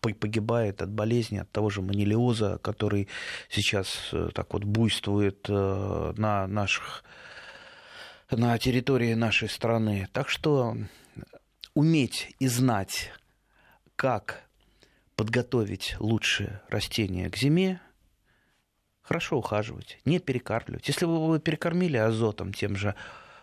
погибает 0.00 0.82
от 0.82 0.90
болезни, 0.90 1.38
от 1.38 1.50
того 1.50 1.70
же 1.70 1.82
манилиоза, 1.82 2.58
который 2.62 3.08
сейчас 3.48 4.10
э, 4.12 4.30
так 4.34 4.52
вот 4.52 4.64
буйствует 4.64 5.46
э, 5.48 6.14
на 6.16 6.46
наших 6.46 7.04
на 8.30 8.58
территории 8.58 9.14
нашей 9.14 9.48
страны. 9.48 10.08
Так 10.12 10.28
что 10.28 10.76
уметь 11.74 12.34
и 12.40 12.48
знать, 12.48 13.12
как 13.94 14.42
подготовить 15.14 15.96
лучшие 16.00 16.60
растения 16.68 17.30
к 17.30 17.36
зиме, 17.36 17.80
хорошо 19.06 19.38
ухаживать, 19.38 19.98
не 20.04 20.18
перекармливать. 20.18 20.88
Если 20.88 21.04
вы 21.04 21.14
его 21.14 21.38
перекормили 21.38 21.96
азотом 21.96 22.52
тем 22.52 22.76
же 22.76 22.94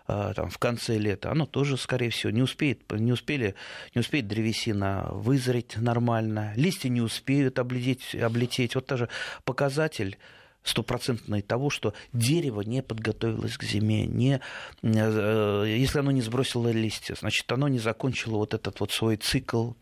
а, 0.05 0.33
там, 0.33 0.49
в 0.49 0.57
конце 0.57 0.97
лета, 0.97 1.31
оно 1.31 1.45
тоже, 1.45 1.77
скорее 1.77 2.09
всего, 2.09 2.31
не 2.31 2.41
успеет, 2.41 2.91
не 2.91 3.13
успели, 3.13 3.55
не 3.95 4.01
успеет 4.01 4.27
древесина 4.27 5.07
вызреть 5.11 5.77
нормально, 5.77 6.53
листья 6.57 6.89
не 6.89 7.01
успеют 7.01 7.59
облететь, 7.59 8.13
облететь. 8.13 8.75
Вот 8.75 8.87
даже 8.87 9.07
показатель 9.45 10.17
стопроцентный 10.63 11.41
того, 11.41 11.69
что 11.69 11.93
дерево 12.11 12.61
не 12.61 12.81
подготовилось 12.81 13.57
к 13.57 13.63
зиме, 13.63 14.05
не, 14.05 14.41
э, 14.81 15.65
если 15.67 15.99
оно 15.99 16.11
не 16.11 16.21
сбросило 16.21 16.69
листья, 16.69 17.15
значит, 17.15 17.49
оно 17.51 17.67
не 17.69 17.79
закончило 17.79 18.37
вот 18.37 18.53
этот 18.53 18.79
вот 18.79 18.91
свой 18.91 19.15
цикл 19.15 19.73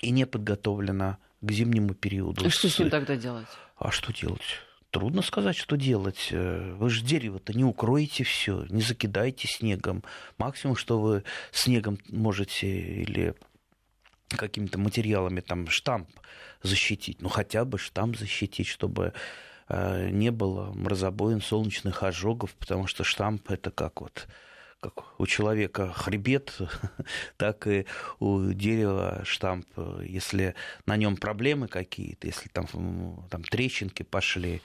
и 0.00 0.10
не 0.10 0.26
подготовлено 0.26 1.18
к 1.40 1.50
зимнему 1.50 1.94
периоду. 1.94 2.44
А 2.46 2.50
что 2.50 2.68
с 2.68 2.78
ним 2.78 2.90
тогда 2.90 3.16
делать? 3.16 3.48
А 3.76 3.90
что 3.90 4.12
делать? 4.12 4.60
Трудно 4.90 5.22
сказать, 5.22 5.56
что 5.56 5.76
делать. 5.76 6.28
Э, 6.32 6.74
вы 6.74 6.90
же 6.90 7.04
дерево-то 7.04 7.52
не 7.52 7.64
укроете 7.64 8.24
все, 8.24 8.66
не 8.70 8.82
закидайте 8.82 9.46
снегом. 9.46 10.02
Максимум, 10.36 10.74
что 10.74 11.00
вы 11.00 11.22
снегом 11.52 11.98
можете 12.08 12.66
или 12.68 13.34
какими-то 14.28 14.78
материалами 14.78 15.40
там 15.40 15.68
штамп 15.68 16.08
защитить, 16.62 17.20
ну 17.20 17.28
хотя 17.28 17.64
бы 17.64 17.78
штамп 17.78 18.16
защитить, 18.16 18.66
чтобы 18.66 19.12
э, 19.68 20.10
не 20.10 20.30
было 20.30 20.72
мразобоин, 20.72 21.40
солнечных 21.40 22.02
ожогов, 22.02 22.54
потому 22.54 22.86
что 22.86 23.04
штамп 23.04 23.50
это 23.50 23.70
как 23.70 24.00
вот 24.00 24.26
как 24.80 25.20
у 25.20 25.26
человека 25.26 25.92
хребет, 25.92 26.58
так 27.36 27.66
и 27.66 27.86
у 28.18 28.52
дерева 28.52 29.20
штамп. 29.24 29.66
Если 30.02 30.54
на 30.86 30.96
нем 30.96 31.16
проблемы 31.16 31.68
какие-то, 31.68 32.26
если 32.26 32.48
там, 32.48 32.66
там 33.30 33.44
трещинки 33.44 34.02
пошли 34.02 34.62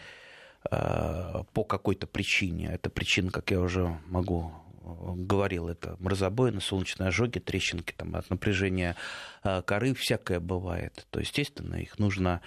э, 0.72 1.44
по 1.54 1.64
какой-то 1.64 2.08
причине, 2.08 2.72
эта 2.74 2.90
причина, 2.90 3.32
как 3.32 3.52
я 3.52 3.60
уже 3.60 4.00
могу 4.08 4.54
говорил, 4.86 5.68
это 5.68 5.96
мразобоины, 6.00 6.62
солнечные 6.62 7.10
ожоги, 7.10 7.40
трещинки 7.40 7.94
там, 7.96 8.16
от 8.16 8.30
напряжения 8.30 8.96
э, 9.44 9.62
коры, 9.64 9.94
всякое 9.94 10.40
бывает. 10.40 11.08
То, 11.10 11.20
естественно, 11.20 11.76
их 11.76 11.98
нужно 12.00 12.42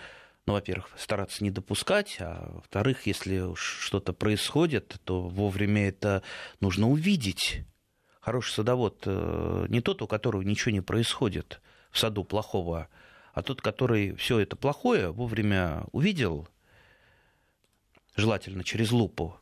ну, 0.48 0.54
во-первых, 0.54 0.88
стараться 0.96 1.44
не 1.44 1.50
допускать, 1.50 2.16
а 2.20 2.50
во-вторых, 2.54 3.06
если 3.06 3.54
что-то 3.54 4.14
происходит, 4.14 4.98
то 5.04 5.28
вовремя 5.28 5.88
это 5.88 6.22
нужно 6.60 6.88
увидеть. 6.88 7.64
Хороший 8.18 8.54
садовод 8.54 9.02
э, 9.04 9.66
не 9.68 9.82
тот, 9.82 10.00
у 10.00 10.06
которого 10.06 10.40
ничего 10.40 10.70
не 10.70 10.80
происходит 10.80 11.60
в 11.90 11.98
саду 11.98 12.24
плохого, 12.24 12.88
а 13.34 13.42
тот, 13.42 13.60
который 13.60 14.14
все 14.14 14.38
это 14.38 14.56
плохое 14.56 15.10
вовремя 15.10 15.84
увидел, 15.92 16.48
желательно 18.16 18.64
через 18.64 18.90
лупу. 18.90 19.38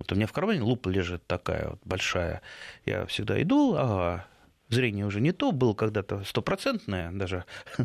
Вот 0.00 0.10
у 0.10 0.16
меня 0.16 0.26
в 0.26 0.32
кармане 0.32 0.62
лупа 0.62 0.88
лежит 0.88 1.24
такая 1.28 1.68
вот 1.68 1.80
большая. 1.84 2.42
Я 2.84 3.06
всегда 3.06 3.40
иду, 3.40 3.76
ага, 3.78 4.26
зрение 4.70 5.04
уже 5.04 5.20
не 5.20 5.32
то, 5.32 5.52
было 5.52 5.74
когда-то 5.74 6.24
стопроцентное, 6.24 7.10
даже 7.12 7.44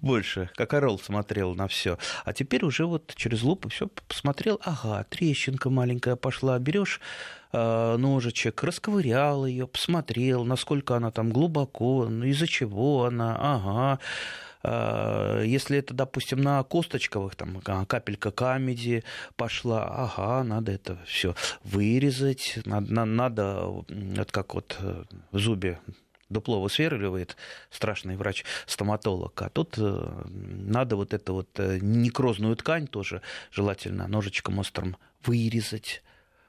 больше, 0.00 0.50
как 0.54 0.74
орел 0.74 0.98
смотрел 0.98 1.54
на 1.54 1.66
все. 1.68 1.98
А 2.24 2.32
теперь 2.32 2.64
уже 2.64 2.86
вот 2.86 3.12
через 3.16 3.42
лупу 3.42 3.68
все 3.68 3.88
посмотрел, 4.06 4.60
ага, 4.62 5.04
трещинка 5.08 5.70
маленькая 5.70 6.16
пошла, 6.16 6.58
берешь 6.58 7.00
э, 7.52 7.96
ножичек, 7.96 8.62
расковырял 8.62 9.46
ее, 9.46 9.66
посмотрел, 9.66 10.44
насколько 10.44 10.96
она 10.96 11.10
там 11.10 11.30
глубоко, 11.30 12.06
ну, 12.08 12.24
из-за 12.26 12.46
чего 12.46 13.04
она, 13.04 13.36
ага 13.38 14.00
если 14.64 15.78
это, 15.78 15.94
допустим, 15.94 16.40
на 16.40 16.62
косточковых, 16.64 17.36
там 17.36 17.60
капелька 17.60 18.30
камеди 18.30 19.04
пошла, 19.36 19.84
ага, 19.84 20.42
надо 20.44 20.72
это 20.72 20.98
все 21.06 21.34
вырезать, 21.62 22.58
надо, 22.64 23.04
надо 23.04 23.84
это 24.16 24.32
как 24.32 24.54
вот 24.54 24.76
э, 24.80 25.04
в 25.32 25.38
зубе 25.38 25.78
дупло 26.28 26.60
высверливает 26.60 27.36
страшный 27.70 28.16
врач-стоматолог, 28.16 29.40
а 29.40 29.48
тут 29.48 29.76
э, 29.78 30.24
надо 30.26 30.96
вот 30.96 31.14
эту 31.14 31.34
вот 31.34 31.48
э, 31.58 31.78
некрозную 31.80 32.56
ткань 32.56 32.86
тоже 32.86 33.22
желательно 33.50 34.08
ножичком 34.08 34.58
острым 34.58 34.96
вырезать, 35.24 36.02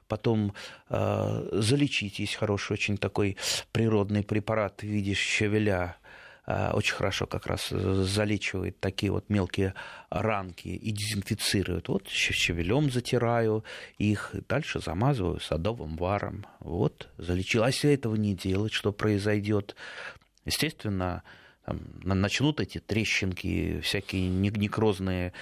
потом 0.08 0.54
э, 0.88 1.48
залечить. 1.52 2.18
Есть 2.18 2.34
хороший 2.34 2.74
очень 2.74 2.98
такой 2.98 3.36
природный 3.72 4.22
препарат 4.22 4.80
в 4.80 4.86
виде 4.86 5.14
щавеля, 5.14 5.96
Э, 5.99 5.99
очень 6.72 6.94
хорошо 6.94 7.26
как 7.26 7.46
раз 7.46 7.68
залечивает 7.68 8.80
такие 8.80 9.12
вот 9.12 9.28
мелкие 9.28 9.74
ранки 10.08 10.68
и 10.68 10.90
дезинфицирует. 10.90 11.88
Вот 11.88 12.08
щавелем 12.08 12.90
затираю 12.90 13.64
их, 13.98 14.34
дальше 14.48 14.80
замазываю 14.80 15.40
садовым 15.40 15.96
варом. 15.96 16.46
Вот, 16.60 17.08
залечил. 17.18 17.62
А 17.62 17.68
если 17.68 17.92
этого 17.92 18.16
не 18.16 18.34
делать, 18.34 18.72
что 18.72 18.92
произойдет? 18.92 19.76
Естественно, 20.44 21.22
там, 21.64 21.78
начнут 22.02 22.60
эти 22.60 22.78
трещинки, 22.78 23.80
всякие 23.80 24.28
некрозные 24.28 25.32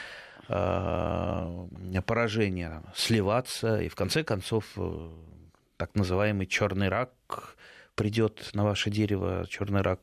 э, 0.48 2.00
поражения 2.04 2.82
сливаться, 2.94 3.80
и 3.80 3.88
в 3.88 3.94
конце 3.94 4.24
концов 4.24 4.64
э, 4.76 5.10
так 5.76 5.94
называемый 5.94 6.46
черный 6.46 6.88
рак 6.88 7.56
придет 7.94 8.50
на 8.52 8.64
ваше 8.64 8.90
дерево, 8.90 9.46
черный 9.48 9.82
рак 9.82 10.00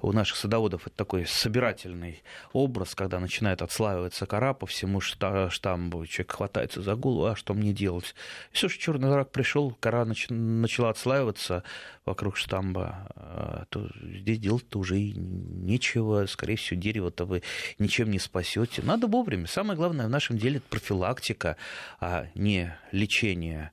у 0.00 0.12
наших 0.12 0.36
садоводов 0.36 0.86
это 0.86 0.96
такой 0.96 1.26
собирательный 1.26 2.22
образ, 2.52 2.94
когда 2.94 3.20
начинает 3.20 3.62
отслаиваться 3.62 4.26
кора 4.26 4.54
по 4.54 4.66
всему 4.66 5.00
штамбу, 5.00 6.06
человек 6.06 6.32
хватается 6.32 6.82
за 6.82 6.94
голову, 6.94 7.26
а 7.26 7.36
что 7.36 7.54
мне 7.54 7.72
делать? 7.72 8.14
Все 8.52 8.68
же 8.68 8.78
черный 8.78 9.14
рак 9.14 9.30
пришел, 9.30 9.76
кора 9.80 10.06
начала 10.28 10.90
отслаиваться 10.90 11.64
вокруг 12.04 12.36
штамба, 12.36 13.08
а, 13.16 13.64
то 13.70 13.88
здесь 14.02 14.38
делать-то 14.38 14.78
уже 14.78 15.00
нечего, 15.00 16.26
скорее 16.26 16.56
всего, 16.56 16.80
дерево-то 16.80 17.24
вы 17.24 17.42
ничем 17.78 18.10
не 18.10 18.18
спасете. 18.18 18.82
Надо 18.82 19.06
вовремя. 19.06 19.46
Самое 19.46 19.76
главное 19.76 20.06
в 20.06 20.10
нашем 20.10 20.38
деле 20.38 20.58
это 20.58 20.66
профилактика, 20.68 21.56
а 22.00 22.26
не 22.34 22.76
лечение. 22.92 23.72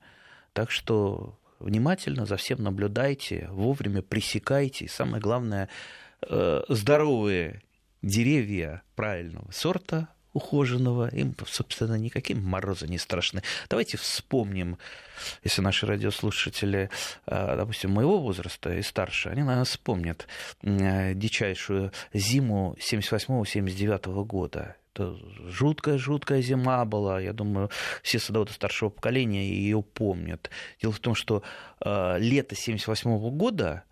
Так 0.54 0.72
что 0.72 1.38
внимательно 1.62 2.26
за 2.26 2.38
всем 2.38 2.64
наблюдайте, 2.64 3.48
вовремя 3.52 4.02
пресекайте. 4.02 4.86
И 4.86 4.88
самое 4.88 5.22
главное, 5.22 5.70
э, 6.28 6.64
здоровые 6.68 7.62
деревья 8.02 8.82
правильного 8.96 9.50
сорта, 9.52 10.10
ухоженного, 10.34 11.10
им, 11.10 11.36
собственно, 11.46 11.96
никаким 11.96 12.44
морозы 12.44 12.88
не 12.88 12.98
страшны. 12.98 13.44
Давайте 13.70 13.98
вспомним, 13.98 14.78
если 15.44 15.62
наши 15.62 15.86
радиослушатели, 15.86 16.90
э, 17.26 17.56
допустим, 17.58 17.92
моего 17.92 18.20
возраста 18.20 18.74
и 18.74 18.82
старше, 18.82 19.30
они, 19.30 19.42
наверное, 19.42 19.66
вспомнят 19.66 20.28
э, 20.64 21.14
дичайшую 21.14 21.92
зиму 22.14 22.76
78-79 22.80 24.24
года. 24.24 24.76
Это 24.94 25.16
жуткая-жуткая 25.48 26.42
зима 26.42 26.84
была. 26.86 27.20
Я 27.22 27.34
думаю, 27.34 27.70
все 28.04 28.20
садоводы 28.20 28.52
старшего 28.52 28.90
поколения 28.90 29.48
ее 29.48 29.82
помнят. 29.82 30.50
Дело 30.82 30.92
в 30.92 31.00
том, 31.00 31.16
что 31.16 31.44
э, 31.80 32.18
лето 32.20 32.56
1978 32.56 33.30
года, 33.38 33.84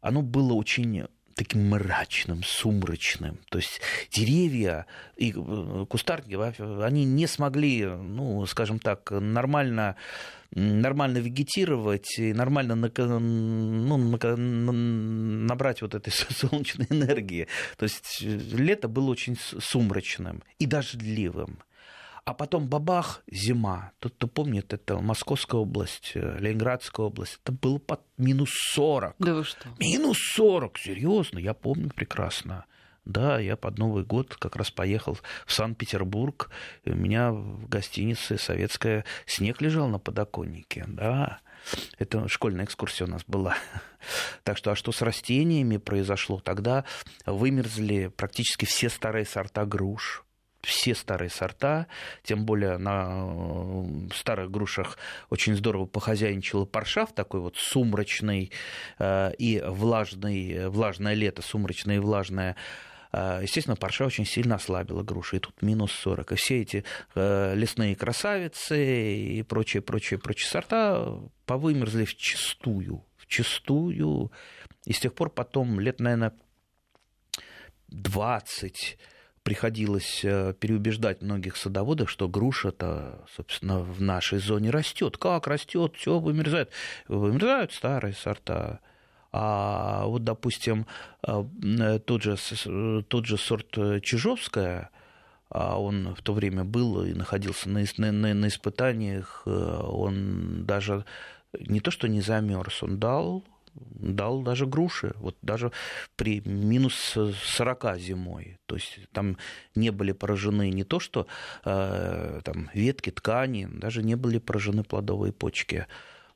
оно 0.00 0.22
было 0.22 0.52
очень 0.52 1.06
таким 1.34 1.68
мрачным, 1.68 2.42
сумрачным. 2.42 3.38
То 3.50 3.58
есть 3.58 3.80
деревья 4.10 4.86
и 5.16 5.32
э, 5.32 5.86
кустарники, 5.88 6.34
они 6.82 7.04
не 7.04 7.26
смогли, 7.26 7.84
ну, 7.84 8.44
скажем 8.46 8.78
так, 8.78 9.10
нормально 9.10 9.96
нормально 10.54 11.18
вегетировать 11.18 12.18
и 12.18 12.32
нормально 12.32 12.76
ну, 12.76 14.08
набрать 15.46 15.82
вот 15.82 15.94
этой 15.94 16.10
солнечной 16.30 16.86
энергии. 16.90 17.48
То 17.76 17.84
есть 17.84 18.22
э, 18.22 18.26
лето 18.26 18.88
было 18.88 19.10
очень 19.10 19.36
сумрачным 19.38 20.42
и 20.58 20.66
дождливым. 20.66 21.58
А 22.24 22.32
потом 22.32 22.68
бабах, 22.68 23.22
зима. 23.30 23.92
Тот, 23.98 24.14
кто 24.14 24.26
помнит, 24.26 24.72
это 24.72 24.98
Московская 24.98 25.60
область, 25.60 26.12
э, 26.14 26.38
Ленинградская 26.38 27.06
область. 27.06 27.38
Это 27.42 27.52
было 27.52 27.78
под 27.78 28.00
минус 28.16 28.50
40. 28.72 29.16
Да 29.18 29.34
вы 29.34 29.44
что? 29.44 29.68
Минус 29.78 30.16
40, 30.34 30.78
серьезно, 30.78 31.38
я 31.38 31.52
помню 31.52 31.90
прекрасно. 31.90 32.64
Да, 33.04 33.38
я 33.38 33.56
под 33.58 33.76
Новый 33.76 34.04
год 34.04 34.34
как 34.36 34.56
раз 34.56 34.70
поехал 34.70 35.18
в 35.44 35.52
Санкт-Петербург. 35.52 36.48
У 36.86 36.94
меня 36.94 37.30
в 37.32 37.68
гостинице 37.68 38.38
советская 38.38 39.04
снег 39.26 39.60
лежал 39.60 39.88
на 39.88 39.98
подоконнике. 39.98 40.86
Да, 40.88 41.40
это 41.98 42.26
школьная 42.28 42.64
экскурсия 42.64 43.06
у 43.06 43.10
нас 43.10 43.22
была. 43.26 43.56
Так 44.42 44.58
что, 44.58 44.72
а 44.72 44.76
что 44.76 44.92
с 44.92 45.00
растениями 45.00 45.78
произошло? 45.78 46.38
Тогда 46.38 46.84
вымерзли 47.24 48.08
практически 48.08 48.66
все 48.66 48.90
старые 48.90 49.24
сорта 49.24 49.64
груш 49.64 50.23
все 50.64 50.94
старые 50.94 51.30
сорта, 51.30 51.86
тем 52.22 52.44
более 52.44 52.78
на 52.78 53.26
э, 53.26 54.14
старых 54.14 54.50
грушах 54.50 54.98
очень 55.30 55.54
здорово 55.56 55.86
похозяйничала 55.86 56.64
паршав, 56.64 57.12
такой 57.12 57.40
вот 57.40 57.56
сумрачный 57.56 58.50
э, 58.98 59.32
и 59.38 59.62
влажный, 59.66 60.68
влажное 60.68 61.14
лето, 61.14 61.42
сумрачное 61.42 61.96
и 61.96 62.00
влажное 62.00 62.56
а, 63.16 63.40
естественно, 63.42 63.76
парша 63.76 64.06
очень 64.06 64.26
сильно 64.26 64.56
ослабила 64.56 65.04
груши, 65.04 65.36
и 65.36 65.38
тут 65.38 65.62
минус 65.62 65.92
40. 65.92 66.32
И 66.32 66.34
все 66.34 66.62
эти 66.62 66.84
э, 67.14 67.54
лесные 67.54 67.94
красавицы 67.94 69.16
и 69.16 69.42
прочие, 69.44 69.82
прочие, 69.82 70.18
прочие 70.18 70.48
сорта 70.48 71.20
повымерзли 71.46 72.06
в 72.06 72.16
чистую, 72.16 73.04
в 73.16 73.26
чистую. 73.28 74.32
И 74.84 74.92
с 74.92 74.98
тех 74.98 75.14
пор 75.14 75.30
потом 75.30 75.78
лет, 75.78 76.00
наверное, 76.00 76.32
20 77.86 78.98
приходилось 79.44 80.24
э, 80.24 80.54
переубеждать 80.58 81.22
многих 81.22 81.56
садоводов, 81.56 82.10
что 82.10 82.28
груша-то, 82.28 83.24
собственно, 83.36 83.80
в 83.80 84.00
нашей 84.00 84.38
зоне 84.38 84.70
растет. 84.70 85.18
Как 85.18 85.46
растет, 85.46 85.94
все 85.96 86.18
вымерзает. 86.18 86.70
Вымерзают 87.08 87.72
старые 87.72 88.14
сорта. 88.14 88.80
А 89.30 90.06
вот, 90.06 90.24
допустим, 90.24 90.86
э, 91.22 91.98
тот 92.04 92.22
же, 92.22 92.36
тот 93.08 93.26
же 93.26 93.36
сорт 93.36 93.70
Чижовская, 94.02 94.90
а 95.50 95.78
он 95.78 96.14
в 96.14 96.22
то 96.22 96.32
время 96.32 96.64
был 96.64 97.04
и 97.04 97.12
находился 97.12 97.68
на, 97.68 97.84
на, 97.98 98.34
на 98.34 98.48
испытаниях, 98.48 99.42
э, 99.44 99.50
он 99.50 100.64
даже 100.64 101.04
не 101.60 101.80
то 101.80 101.90
что 101.90 102.08
не 102.08 102.22
замерз, 102.22 102.82
он 102.82 102.98
дал 102.98 103.44
дал 103.74 104.42
даже 104.42 104.66
груши, 104.66 105.12
вот 105.16 105.36
даже 105.42 105.72
при 106.16 106.40
минус 106.40 106.94
40 107.16 107.98
зимой. 107.98 108.58
То 108.66 108.76
есть 108.76 109.00
там 109.12 109.36
не 109.74 109.90
были 109.90 110.12
поражены 110.12 110.70
не 110.70 110.84
то, 110.84 111.00
что 111.00 111.26
э, 111.64 112.40
там, 112.44 112.70
ветки, 112.74 113.10
ткани, 113.10 113.68
даже 113.70 114.02
не 114.02 114.14
были 114.14 114.38
поражены 114.38 114.84
плодовые 114.84 115.32
почки 115.32 115.86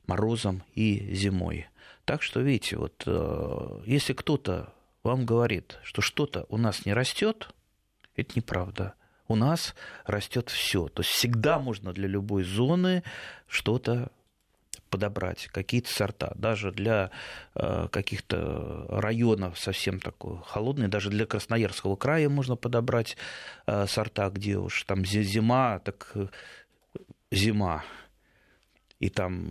морозом 0.07 0.63
и 0.73 1.13
зимой. 1.13 1.67
Так 2.05 2.23
что, 2.23 2.41
видите, 2.41 2.77
вот 2.77 3.03
э, 3.05 3.81
если 3.85 4.13
кто-то 4.13 4.73
вам 5.03 5.25
говорит, 5.25 5.79
что 5.83 6.01
что-то 6.01 6.45
у 6.49 6.57
нас 6.57 6.85
не 6.85 6.93
растет, 6.93 7.49
это 8.15 8.33
неправда. 8.35 8.95
У 9.27 9.35
нас 9.35 9.75
растет 10.05 10.49
все. 10.49 10.87
То 10.87 11.01
есть 11.01 11.11
всегда 11.11 11.59
можно 11.59 11.93
для 11.93 12.07
любой 12.07 12.43
зоны 12.43 13.03
что-то 13.47 14.11
подобрать 14.89 15.47
какие-то 15.47 15.91
сорта, 15.91 16.33
даже 16.35 16.71
для 16.71 17.11
э, 17.55 17.87
каких-то 17.91 18.85
районов 18.89 19.59
совсем 19.59 19.99
такой 19.99 20.39
холодный, 20.45 20.87
даже 20.87 21.09
для 21.09 21.25
Красноярского 21.25 21.95
края 21.95 22.29
можно 22.29 22.55
подобрать 22.55 23.17
э, 23.67 23.85
сорта, 23.87 24.29
где 24.29 24.57
уж 24.57 24.83
там 24.83 25.05
зима, 25.05 25.79
так 25.79 26.11
э, 26.15 26.27
зима, 27.31 27.83
и 28.99 29.09
там 29.09 29.45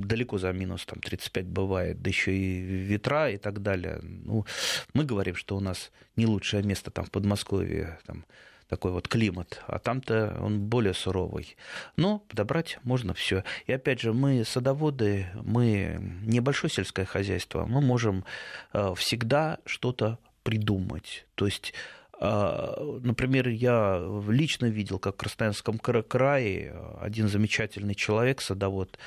далеко 0.00 0.38
за 0.38 0.52
минус 0.52 0.86
там, 0.86 1.00
35 1.00 1.46
бывает, 1.46 2.00
да 2.00 2.10
еще 2.10 2.32
и 2.36 2.60
ветра 2.60 3.30
и 3.30 3.38
так 3.38 3.60
далее. 3.60 3.98
Ну, 4.02 4.46
мы 4.94 5.04
говорим, 5.04 5.34
что 5.34 5.56
у 5.56 5.60
нас 5.60 5.90
не 6.16 6.26
лучшее 6.26 6.62
место 6.62 6.90
там 6.90 7.04
в 7.04 7.10
Подмосковье, 7.10 7.98
там, 8.06 8.24
такой 8.70 8.92
вот 8.92 9.08
климат, 9.08 9.62
а 9.66 9.80
там-то 9.80 10.38
он 10.40 10.60
более 10.60 10.94
суровый. 10.94 11.56
Но 11.96 12.20
подобрать 12.20 12.78
можно 12.84 13.12
все. 13.14 13.42
И 13.66 13.72
опять 13.72 14.00
же, 14.00 14.12
мы 14.12 14.44
садоводы, 14.44 15.26
мы 15.34 15.98
небольшое 16.22 16.70
сельское 16.70 17.04
хозяйство, 17.04 17.66
мы 17.66 17.80
можем 17.80 18.24
э, 18.72 18.94
всегда 18.96 19.58
что-то 19.66 20.18
придумать. 20.44 21.26
То 21.34 21.46
есть 21.46 21.74
э, 22.20 22.98
Например, 23.02 23.48
я 23.48 24.00
лично 24.28 24.66
видел, 24.66 25.00
как 25.00 25.14
в 25.14 25.18
Красноярском 25.18 25.78
крае 25.78 26.72
один 27.00 27.28
замечательный 27.28 27.96
человек, 27.96 28.40
садовод, 28.40 28.98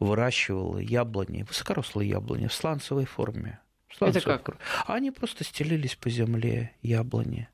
выращивал 0.00 0.78
яблони, 0.78 1.44
высокорослые 1.44 2.10
яблони 2.10 2.48
в 2.48 2.52
сланцевой 2.52 3.04
форме. 3.04 3.60
Сланцевой 3.96 4.34
Это 4.34 4.44
как? 4.44 4.56
Они 4.86 5.12
просто 5.12 5.44
стелились 5.44 5.94
по 5.94 6.10
земле, 6.10 6.72
яблони. 6.82 7.48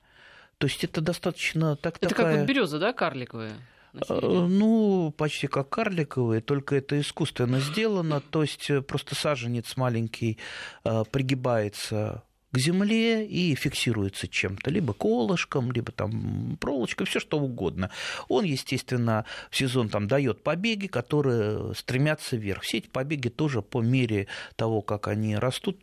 То 0.58 0.66
есть 0.66 0.84
это 0.84 1.00
достаточно 1.00 1.76
так 1.76 1.96
Это 1.96 2.08
такая... 2.08 2.32
как 2.32 2.38
вот 2.40 2.48
береза, 2.48 2.78
да, 2.78 2.92
карликовая? 2.92 3.54
Э, 3.94 4.46
ну, 4.48 5.14
почти 5.16 5.46
как 5.46 5.68
карликовые, 5.70 6.40
только 6.40 6.76
это 6.76 7.00
искусственно 7.00 7.60
сделано, 7.60 8.20
то 8.20 8.42
есть 8.42 8.68
э, 8.70 8.82
просто 8.82 9.14
саженец 9.14 9.76
маленький 9.76 10.38
э, 10.84 11.04
пригибается 11.10 12.24
к 12.50 12.58
земле 12.58 13.26
и 13.26 13.54
фиксируется 13.54 14.26
чем-то, 14.26 14.70
либо 14.70 14.94
колышком, 14.94 15.70
либо 15.70 15.92
там 15.92 16.56
проволочкой, 16.58 17.06
все 17.06 17.20
что 17.20 17.38
угодно. 17.38 17.90
Он, 18.28 18.44
естественно, 18.44 19.26
в 19.50 19.56
сезон 19.56 19.90
там 19.90 20.08
дает 20.08 20.42
побеги, 20.42 20.86
которые 20.86 21.74
стремятся 21.74 22.36
вверх. 22.36 22.62
Все 22.62 22.78
эти 22.78 22.88
побеги 22.88 23.28
тоже 23.28 23.60
по 23.60 23.82
мере 23.82 24.28
того, 24.56 24.80
как 24.80 25.08
они 25.08 25.36
растут, 25.36 25.78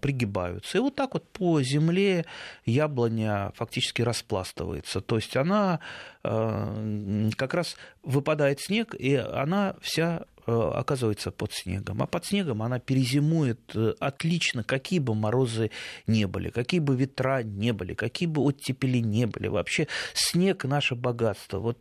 пригибаются. 0.00 0.78
И 0.78 0.80
вот 0.80 0.94
так 0.94 1.14
вот 1.14 1.28
по 1.28 1.62
земле 1.62 2.24
яблоня 2.64 3.52
фактически 3.54 4.02
распластывается. 4.02 5.00
То 5.00 5.16
есть 5.16 5.36
она 5.36 5.80
а, 6.22 7.30
как 7.36 7.54
раз 7.54 7.76
выпадает 8.02 8.60
снег, 8.60 8.94
и 8.98 9.14
она 9.14 9.76
вся 9.80 10.24
оказывается 10.46 11.30
под 11.30 11.52
снегом. 11.52 12.02
А 12.02 12.06
под 12.06 12.24
снегом 12.26 12.62
она 12.62 12.78
перезимует 12.78 13.60
э, 13.74 13.94
отлично, 13.98 14.62
какие 14.62 14.98
бы 14.98 15.14
морозы 15.14 15.70
не 16.06 16.26
были, 16.26 16.50
какие 16.50 16.80
бы 16.80 16.96
ветра 16.96 17.42
не 17.42 17.72
были, 17.72 17.94
какие 17.94 18.28
бы 18.28 18.42
оттепели 18.42 18.98
не 18.98 19.26
были. 19.26 19.48
Вообще 19.48 19.88
снег– 20.14 20.64
наше 20.64 20.94
богатство. 20.94 21.58
Вот 21.58 21.78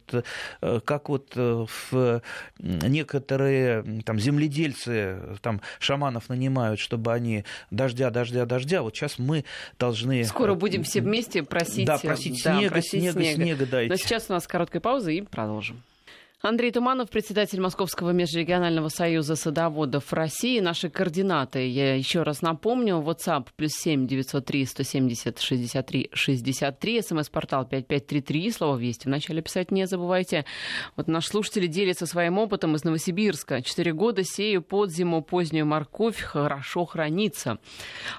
э, 0.62 0.80
как 0.84 1.10
вот 1.10 1.36
в 1.36 2.22
некоторые 2.60 4.02
там, 4.04 4.20
земледельцы, 4.20 5.38
там, 5.42 5.62
шаманов 5.80 6.30
нанимают, 6.30 6.80
чтобы 6.80 7.14
они 7.14 7.46
дождя, 7.72 8.10
дождя, 8.10 8.46
дождя, 8.46 8.82
вот 8.82 8.96
сейчас 8.96 9.20
мы 9.20 9.46
должны... 9.80 10.24
Скоро 10.26 10.56
будем 10.56 10.84
все 10.84 11.02
вместе 11.02 11.44
просить, 11.44 11.86
да, 11.86 11.98
просить 11.98 12.42
да, 12.44 12.58
снега, 12.58 12.72
просить 12.72 13.02
снега, 13.02 13.22
снега, 13.22 13.36
снега 13.36 13.66
дайте. 13.66 13.92
Но 13.92 13.98
сейчас 13.98 14.26
у 14.30 14.34
нас 14.34 14.48
короткая 14.48 14.82
пауза 14.82 15.12
и 15.12 15.22
продолжим. 15.22 15.82
Андрей 16.48 16.72
Туманов, 16.72 17.10
председатель 17.10 17.60
Московского 17.60 18.12
межрегионального 18.12 18.90
союза 18.90 19.36
садоводов 19.36 20.14
России. 20.14 20.60
Наши 20.60 20.92
координаты, 20.92 21.68
я 21.68 21.96
еще 21.96 22.22
раз 22.22 22.44
напомню, 22.44 22.98
WhatsApp 22.98 23.48
плюс 23.56 23.72
семь 23.72 24.06
девятьсот 24.06 24.46
три 24.46 24.64
сто 24.68 24.84
семьдесят 24.84 25.40
шестьдесят 25.40 25.88
три 25.88 26.12
шестьдесят 26.14 26.78
три, 26.78 27.02
смс-портал 27.02 27.66
пять 27.66 27.88
пять 27.88 28.06
три 28.06 28.22
три, 28.22 28.52
слово 28.52 28.78
«Вести» 28.78 29.08
вначале 29.08 29.42
писать 29.42 29.72
не 29.72 29.88
забывайте. 29.88 30.46
Вот 30.96 31.08
наш 31.08 31.26
слушатель 31.26 31.68
делится 31.68 32.06
своим 32.06 32.38
опытом 32.38 32.76
из 32.76 32.84
Новосибирска. 32.84 33.64
Четыре 33.64 33.94
года 33.94 34.24
сею 34.24 34.62
под 34.62 34.92
зиму 34.92 35.24
позднюю 35.24 35.66
морковь, 35.66 36.20
хорошо 36.20 36.86
хранится. 36.86 37.58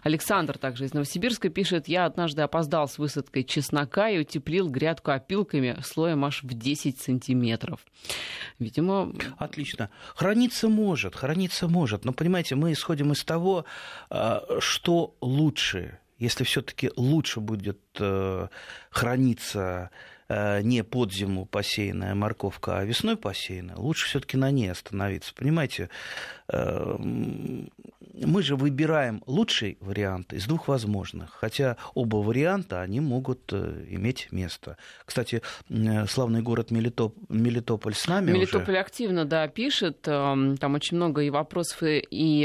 Александр 0.02 0.58
также 0.58 0.86
из 0.86 0.94
Новосибирска 0.94 1.48
пишет, 1.48 1.86
я 1.86 2.06
однажды 2.06 2.42
опоздал 2.42 2.88
с 2.88 2.98
высадкой 2.98 3.44
чеснока 3.44 4.08
и 4.08 4.18
утеплил 4.18 4.68
грядку 4.68 5.12
опилками 5.12 5.76
слоем 5.84 6.24
аж 6.24 6.42
в 6.42 6.52
10 6.52 6.98
сантиметров. 6.98 7.86
Видимо... 8.58 9.12
Отлично. 9.38 9.90
Храниться 10.14 10.68
может, 10.68 11.14
храниться 11.14 11.68
может. 11.68 12.04
Но, 12.04 12.12
понимаете, 12.12 12.54
мы 12.54 12.72
исходим 12.72 13.12
из 13.12 13.24
того, 13.24 13.64
а, 14.10 14.44
что 14.60 15.14
лучше. 15.20 15.98
Если 16.18 16.44
все-таки 16.44 16.90
лучше 16.96 17.40
будет 17.40 17.80
э, 17.98 18.48
храниться 18.88 19.90
э, 20.28 20.62
не 20.62 20.82
под 20.82 21.12
зиму 21.12 21.44
посеянная 21.44 22.14
морковка, 22.14 22.78
а 22.78 22.84
весной 22.84 23.18
посеянная, 23.18 23.76
лучше 23.76 24.06
все-таки 24.06 24.38
на 24.38 24.50
ней 24.50 24.70
остановиться. 24.70 25.34
Понимаете, 25.34 25.90
э, 26.48 26.96
мы 28.24 28.42
же 28.42 28.56
выбираем 28.56 29.22
лучший 29.26 29.76
вариант 29.80 30.32
из 30.32 30.46
двух 30.46 30.68
возможных, 30.68 31.30
хотя 31.32 31.76
оба 31.94 32.16
варианта, 32.16 32.80
они 32.80 33.00
могут 33.00 33.52
э, 33.52 33.84
иметь 33.90 34.28
место. 34.30 34.76
Кстати, 35.04 35.42
э, 35.68 36.06
славный 36.06 36.42
город 36.42 36.70
Мелитоп... 36.70 37.14
Мелитополь 37.28 37.94
с 37.94 38.06
нами 38.06 38.32
Мелитополь 38.32 38.74
уже. 38.74 38.80
активно, 38.80 39.24
да, 39.24 39.48
пишет, 39.48 40.06
эм, 40.06 40.56
там 40.56 40.74
очень 40.74 40.96
много 40.96 41.22
и 41.22 41.30
вопросов, 41.30 41.82
и 41.82 42.44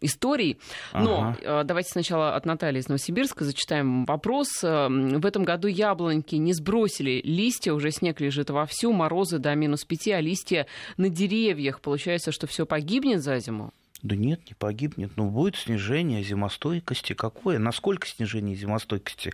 историй, 0.00 0.58
но 0.92 1.34
ага. 1.42 1.60
Э, 1.60 1.64
давайте 1.64 1.90
сначала 1.90 2.34
от 2.34 2.46
Натальи 2.46 2.80
из 2.80 2.88
Новосибирска 2.88 3.44
зачитаем 3.44 4.04
вопрос. 4.04 4.62
В 4.62 5.26
этом 5.26 5.44
году 5.44 5.68
яблоньки 5.68 6.36
не 6.36 6.52
сбросили 6.52 7.20
листья, 7.24 7.72
уже 7.72 7.90
снег 7.90 8.20
лежит 8.20 8.50
вовсю, 8.50 8.92
морозы 8.92 9.38
до 9.38 9.54
минус 9.54 9.84
пяти, 9.84 10.12
а 10.12 10.20
листья 10.20 10.66
на 10.96 11.08
деревьях. 11.08 11.80
Получается, 11.80 12.32
что 12.32 12.46
все 12.46 12.66
погибнет 12.66 13.22
за 13.22 13.38
зиму? 13.38 13.72
Да 14.02 14.14
нет, 14.14 14.40
не 14.48 14.54
погибнет. 14.54 15.16
Но 15.16 15.28
будет 15.28 15.56
снижение 15.56 16.22
зимостойкости. 16.22 17.14
Какое? 17.14 17.58
Насколько 17.58 18.06
снижение 18.06 18.54
зимостойкости, 18.54 19.32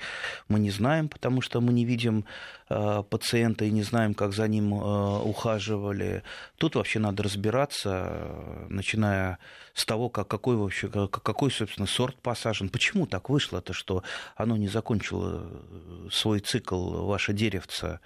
мы 0.49 0.59
не 0.59 0.71
знаем, 0.71 1.09
потому 1.09 1.43
что 1.43 1.61
мы 1.61 1.73
не 1.75 1.85
видим 1.85 2.25
э, 2.71 3.03
пациента 3.09 3.67
и 3.67 3.71
не 3.71 3.83
знаем, 3.83 4.15
как 4.15 4.33
за 4.33 4.49
ним 4.49 4.73
э, 4.73 5.19
ухаживали. 5.21 6.23
Тут 6.57 6.77
вообще 6.77 6.99
надо 6.99 7.23
разбираться, 7.23 8.09
э, 8.11 8.67
начиная 8.71 9.39
с 9.75 9.85
того, 9.85 10.09
как, 10.09 10.29
какой, 10.29 10.57
вообще, 10.57 10.89
какой, 10.89 11.51
собственно, 11.51 11.87
сорт 11.87 12.17
посажен. 12.23 12.71
Почему 12.71 13.07
так 13.07 13.29
вышло-то, 13.29 13.75
что 13.75 14.03
оно 14.35 14.57
не 14.57 14.69
закончило 14.69 15.43
э, 15.45 16.09
свой 16.11 16.41
цикл, 16.41 17.05
ваше 17.05 17.35
деревце? 17.35 18.01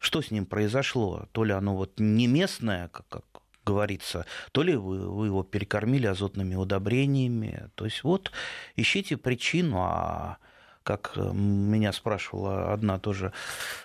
Что 0.00 0.22
с 0.22 0.32
ним 0.32 0.46
произошло? 0.46 1.28
То 1.30 1.44
ли 1.44 1.52
оно 1.52 1.76
вот 1.76 2.00
не 2.00 2.26
местное, 2.26 2.88
как, 2.88 3.06
как 3.08 3.29
говорится, 3.64 4.26
то 4.52 4.62
ли 4.62 4.74
вы, 4.76 5.08
вы 5.08 5.26
его 5.26 5.42
перекормили 5.42 6.06
азотными 6.06 6.54
удобрениями. 6.54 7.70
То 7.74 7.84
есть 7.84 8.04
вот 8.04 8.32
ищите 8.76 9.16
причину, 9.16 9.78
а 9.80 10.38
как 10.82 11.12
э, 11.16 11.32
меня 11.32 11.92
спрашивала 11.92 12.72
одна 12.72 12.98
тоже 12.98 13.32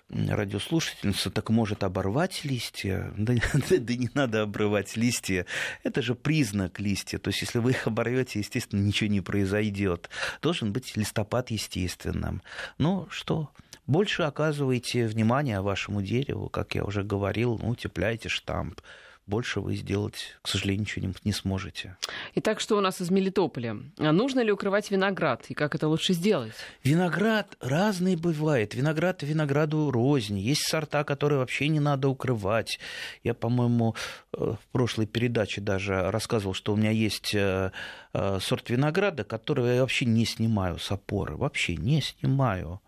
радиослушательница, 0.10 1.30
так 1.30 1.50
может 1.50 1.84
оборвать 1.84 2.46
листья? 2.46 3.14
Да, 3.18 3.34
да, 3.70 3.96
не 3.96 4.10
надо 4.14 4.44
обрывать 4.44 4.96
листья. 4.96 5.46
Это 5.84 6.02
же 6.02 6.16
признак 6.16 6.80
листья. 6.80 7.18
То 7.18 7.30
есть, 7.30 7.42
если 7.42 7.60
вы 7.60 7.72
их 7.72 7.88
оборвете, 7.88 8.40
естественно, 8.40 8.82
ничего 8.82 9.10
не 9.10 9.22
произойдет. 9.22 10.10
Должен 10.42 10.72
быть 10.72 10.96
листопад 10.96 11.52
естественным. 11.52 12.42
Ну 12.78 13.08
что, 13.10 13.50
больше 13.88 14.24
оказывайте 14.24 15.08
внимание 15.08 15.62
вашему 15.62 16.02
дереву, 16.02 16.50
как 16.50 16.76
я 16.76 16.84
уже 16.84 17.04
говорил, 17.04 17.60
ну, 17.62 17.70
утепляйте 17.70 18.30
штамп 18.30 18.82
больше 19.28 19.60
вы 19.60 19.76
сделать, 19.76 20.38
к 20.42 20.48
сожалению, 20.48 20.82
ничего 20.82 21.08
не, 21.08 21.14
не 21.24 21.32
сможете. 21.32 21.98
Итак, 22.36 22.60
что 22.60 22.78
у 22.78 22.82
нас 22.82 23.02
из 23.02 23.10
Мелитополя? 23.10 23.78
А 23.98 24.12
нужно 24.12 24.42
ли 24.42 24.52
укрывать 24.52 24.92
виноград? 24.92 25.46
И 25.50 25.54
как 25.54 25.74
это 25.74 25.88
лучше 25.88 26.14
сделать? 26.14 26.54
Виноград 26.84 27.58
разный 27.60 28.16
бывает. 28.16 28.76
Виноград 28.76 29.24
винограду 29.24 29.90
рознь. 29.90 30.38
Есть 30.38 30.68
сорта, 30.68 31.04
которые 31.04 31.40
вообще 31.40 31.68
не 31.70 31.80
надо 31.80 32.08
укрывать. 32.08 32.80
Я, 33.24 33.34
по-моему, 33.34 33.96
э, 34.34 34.56
в 34.62 34.72
прошлой 34.72 35.08
передаче 35.08 35.62
даже 35.62 36.12
рассказывал, 36.12 36.54
что 36.54 36.74
у 36.74 36.76
меня 36.76 36.92
есть 36.92 37.34
э, 37.34 37.72
э, 38.14 38.40
сорт 38.40 38.70
винограда, 38.70 39.24
который 39.24 39.76
я 39.76 39.82
вообще 39.82 40.06
не 40.06 40.26
снимаю 40.26 40.78
с 40.78 40.92
опоры. 40.92 41.36
Вообще 41.36 41.76
не 41.76 42.02
снимаю. 42.02 42.80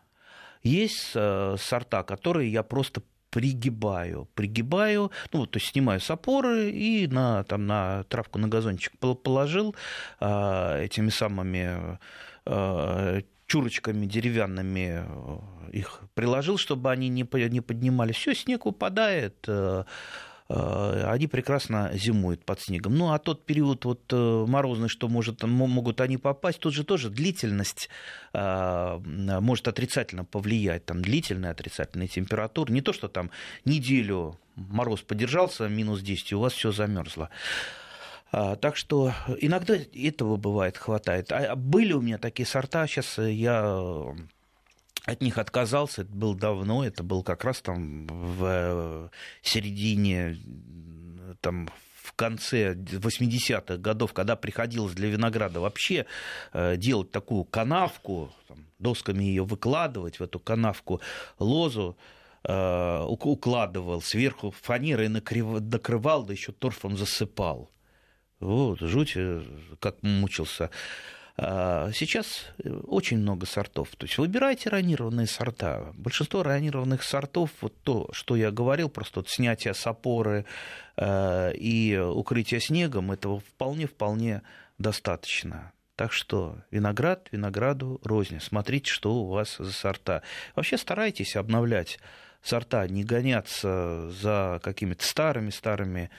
Есть 0.61 1.11
сорта, 1.11 2.03
которые 2.03 2.51
я 2.51 2.61
просто 2.61 3.01
пригибаю, 3.37 4.27
пригибаю, 4.33 5.11
ну, 5.31 5.45
то 5.45 5.59
есть 5.59 5.71
снимаю 5.71 5.99
с 5.99 6.09
опоры 6.09 6.71
и 6.71 7.05
на, 7.05 7.43
там, 7.43 7.67
на 7.67 8.03
травку, 8.05 8.39
на 8.39 8.47
газончик 8.47 8.93
положил 8.97 9.75
а, 10.19 10.81
этими 10.81 11.09
самыми 11.09 11.99
а, 12.45 13.21
чурочками 13.45 14.07
деревянными 14.07 15.05
их 15.71 16.01
приложил, 16.15 16.57
чтобы 16.57 16.89
они 16.89 17.09
не, 17.09 17.27
не 17.49 17.61
поднимались. 17.61 18.15
Все, 18.15 18.33
снег 18.33 18.65
упадает, 18.65 19.35
э, 19.47 19.83
Э, 19.83 19.83
они 20.49 21.27
прекрасно 21.27 21.91
зимуют 21.93 22.45
под 22.45 22.61
снегом. 22.61 22.95
Ну, 22.95 23.11
а 23.11 23.19
тот 23.19 23.45
период 23.45 23.83
вот 23.83 24.01
э, 24.13 24.45
морозный, 24.47 24.87
что 24.87 25.09
может, 25.09 25.43
могут 25.43 25.99
они 25.99 26.17
попасть, 26.17 26.59
тут 26.59 26.73
же 26.73 26.85
тоже 26.85 27.09
длительность 27.09 27.89
э, 28.33 28.99
может 29.03 29.67
отрицательно 29.67 30.23
повлиять, 30.23 30.85
там 30.85 31.01
длительная 31.01 31.51
отрицательная 31.51 32.07
температура, 32.07 32.71
не 32.71 32.81
то, 32.81 32.93
что 32.93 33.09
там 33.09 33.29
неделю 33.65 34.39
мороз 34.55 35.01
подержался, 35.01 35.67
минус 35.67 36.01
10, 36.01 36.33
у 36.33 36.39
вас 36.39 36.53
все 36.53 36.71
замерзло. 36.71 37.29
Так 38.31 38.75
что 38.75 39.13
иногда 39.39 39.75
этого 39.93 40.35
бывает 40.35 40.77
хватает. 40.77 41.31
А 41.31 41.55
были 41.55 41.93
у 41.93 42.01
меня 42.01 42.17
такие 42.17 42.45
сорта, 42.45 42.85
сейчас 42.85 43.17
я 43.19 44.13
от 45.07 45.21
них 45.21 45.37
отказался, 45.37 46.01
это 46.01 46.11
было 46.11 46.35
давно, 46.35 46.85
это 46.85 47.01
был 47.01 47.23
как 47.23 47.45
раз 47.45 47.61
там 47.61 48.07
в 48.07 48.43
э, 48.43 49.09
середине, 49.41 50.37
там, 51.39 51.69
в 52.03 52.11
конце 52.13 52.73
80-х 52.73 53.77
годов, 53.77 54.11
когда 54.11 54.35
приходилось 54.35 54.93
для 54.93 55.07
винограда 55.07 55.61
вообще 55.61 56.05
э, 56.51 56.75
делать 56.75 57.11
такую 57.11 57.45
канавку, 57.45 58.33
там, 58.49 58.65
досками 58.79 59.23
ее 59.23 59.45
выкладывать 59.45 60.19
в 60.19 60.23
эту 60.23 60.41
канавку 60.41 60.99
лозу, 61.39 61.97
э, 62.43 63.03
укладывал 63.07 64.01
сверху 64.01 64.51
фанерой 64.51 65.07
накрывал, 65.07 66.23
да 66.23 66.33
еще 66.33 66.51
торфом 66.51 66.97
засыпал. 66.97 67.71
Вот, 68.41 68.81
жуть, 68.81 69.17
как 69.79 70.03
мучился. 70.03 70.69
А, 71.39 71.91
сейчас 71.93 72.47
э, 72.63 72.69
очень 72.69 73.19
много 73.19 73.45
сортов. 73.45 73.95
То 73.95 74.05
есть 74.07 74.17
выбирайте 74.17 74.69
ранированные 74.69 75.27
сорта. 75.27 75.93
Большинство 75.93 76.41
ранированных 76.41 77.03
сортов, 77.03 77.51
вот 77.61 77.75
то, 77.83 78.09
что 78.11 78.35
я 78.35 78.49
говорил, 78.49 78.89
просто 78.89 79.19
вот 79.19 79.29
снятие 79.29 79.75
с 79.75 79.85
опоры 79.85 80.45
э, 80.95 81.53
и 81.53 81.95
укрытие 81.95 82.59
снегом, 82.59 83.11
этого 83.11 83.39
вполне-вполне 83.39 84.41
достаточно. 84.79 85.73
Так 85.95 86.11
что 86.11 86.57
виноград, 86.71 87.27
винограду 87.31 88.01
розни. 88.03 88.39
Смотрите, 88.39 88.89
что 88.91 89.13
у 89.13 89.27
вас 89.27 89.57
за 89.59 89.71
сорта. 89.71 90.23
Вообще 90.55 90.77
старайтесь 90.77 91.35
обновлять 91.35 91.99
сорта, 92.41 92.87
не 92.87 93.03
гоняться 93.03 94.09
за 94.09 94.59
какими-то 94.63 95.03
старыми-старыми 95.03 96.09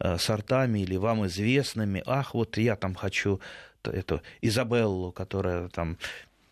э, 0.00 0.18
сортами 0.18 0.80
или 0.80 0.96
вам 0.96 1.26
известными. 1.26 2.02
Ах, 2.04 2.34
вот 2.34 2.58
я 2.58 2.76
там 2.76 2.94
хочу 2.94 3.40
эту 3.90 4.22
Изабеллу, 4.40 5.12
которая 5.12 5.68
там 5.68 5.98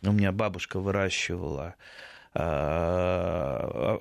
у 0.03 0.13
меня 0.13 0.33
бабушка 0.33 0.79
выращивала. 0.79 1.75
А, 2.35 3.99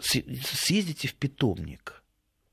съездите 0.00 1.08
в 1.08 1.14
питомник. 1.14 2.02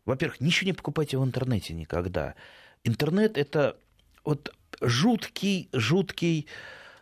Во-первых, 0.06 0.40
ничего 0.42 0.68
не 0.68 0.74
покупайте 0.74 1.18
в 1.18 1.24
интернете 1.24 1.74
никогда. 1.74 2.36
Интернет 2.84 3.38
это 3.38 3.78
вот 4.24 4.54
жуткий, 4.82 5.70
жуткий, 5.74 6.48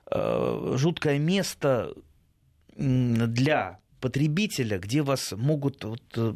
а, 0.05 0.75
жуткое 0.77 1.19
место 1.19 1.93
для 2.75 3.79
потребителя, 4.03 4.79
где 4.79 5.01
вас 5.01 5.31
могут 5.31 5.83
вот 5.85 6.03
э, 6.17 6.33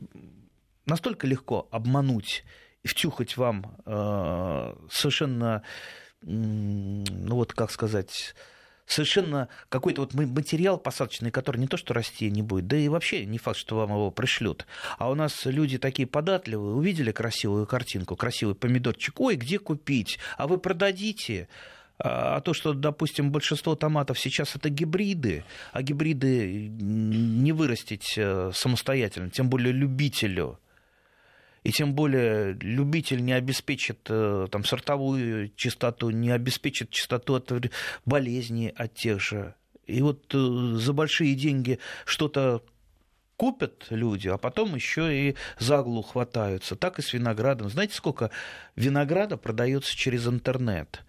настолько 0.86 1.28
легко 1.28 1.68
обмануть 1.70 2.46
и 2.84 2.88
втюхать 2.88 3.36
вам 3.36 3.76
э, 3.86 4.76
совершенно 4.90 5.64
ну 6.28 7.36
вот 7.36 7.54
как 7.54 7.72
сказать, 7.72 8.36
совершенно 8.86 9.48
какой-то 9.70 10.02
вот 10.02 10.14
материал 10.14 10.78
посадочный, 10.78 11.32
который 11.32 11.58
не 11.58 11.68
то 11.68 11.78
что 11.78 11.94
расти 11.94 12.30
не 12.30 12.42
будет, 12.42 12.68
да 12.68 12.78
и 12.78 12.88
вообще 12.88 13.26
не 13.26 13.38
факт, 13.38 13.58
что 13.58 13.78
вам 13.78 13.92
его 13.92 14.12
пришлют. 14.12 14.66
А 14.98 15.10
у 15.10 15.16
нас 15.16 15.46
люди 15.46 15.78
такие 15.78 16.08
податливые, 16.08 16.76
увидели 16.76 17.12
красивую 17.12 17.66
картинку, 17.66 18.16
красивый 18.16 18.56
помидорчик, 18.56 19.20
ой, 19.20 19.36
где 19.36 19.60
купить? 19.60 20.20
А 20.38 20.48
вы 20.48 20.58
продадите? 20.58 21.48
А, 22.00 22.38
а 22.38 22.42
то, 22.42 22.54
что, 22.54 22.74
допустим, 22.74 23.32
большинство 23.32 23.76
томатов 23.76 24.20
сейчас 24.20 24.56
это 24.56 24.70
гибриды, 24.70 25.44
а 25.72 25.82
гибриды 25.82 26.68
не 26.68 27.52
вырастить 27.54 28.14
э, 28.18 28.52
самостоятельно, 28.54 29.30
тем 29.30 29.50
более 29.50 29.74
любителю– 29.74 30.60
и 31.68 31.72
тем 31.74 31.94
более 31.94 32.54
любитель 32.54 33.22
не 33.26 33.34
обеспечит 33.34 34.00
э, 34.08 34.48
там, 34.50 34.64
сортовую 34.64 35.52
чистоту, 35.58 36.12
не 36.12 36.32
обеспечит 36.32 36.92
чистоту 36.92 37.36
от 37.36 37.52
болезней 38.06 38.70
от 38.70 38.94
тех 38.94 39.20
же. 39.20 39.54
И 39.86 40.02
вот 40.02 40.34
э, 40.34 40.76
за 40.78 40.94
большие 40.94 41.36
деньги 41.36 41.80
что-то 42.06 42.64
купят 43.36 43.88
люди, 43.90 44.30
а 44.30 44.38
потом 44.38 44.76
еще 44.76 45.14
и 45.14 45.36
за 45.60 45.82
углу 45.82 46.04
хватаются. 46.04 46.78
Так 46.78 47.00
и 47.00 47.02
с 47.02 47.12
виноградом. 47.12 47.70
Знаете, 47.70 47.96
сколько 47.96 48.32
винограда 48.78 49.36
продается 49.36 49.94
через 49.94 50.26
интернет? 50.26 51.04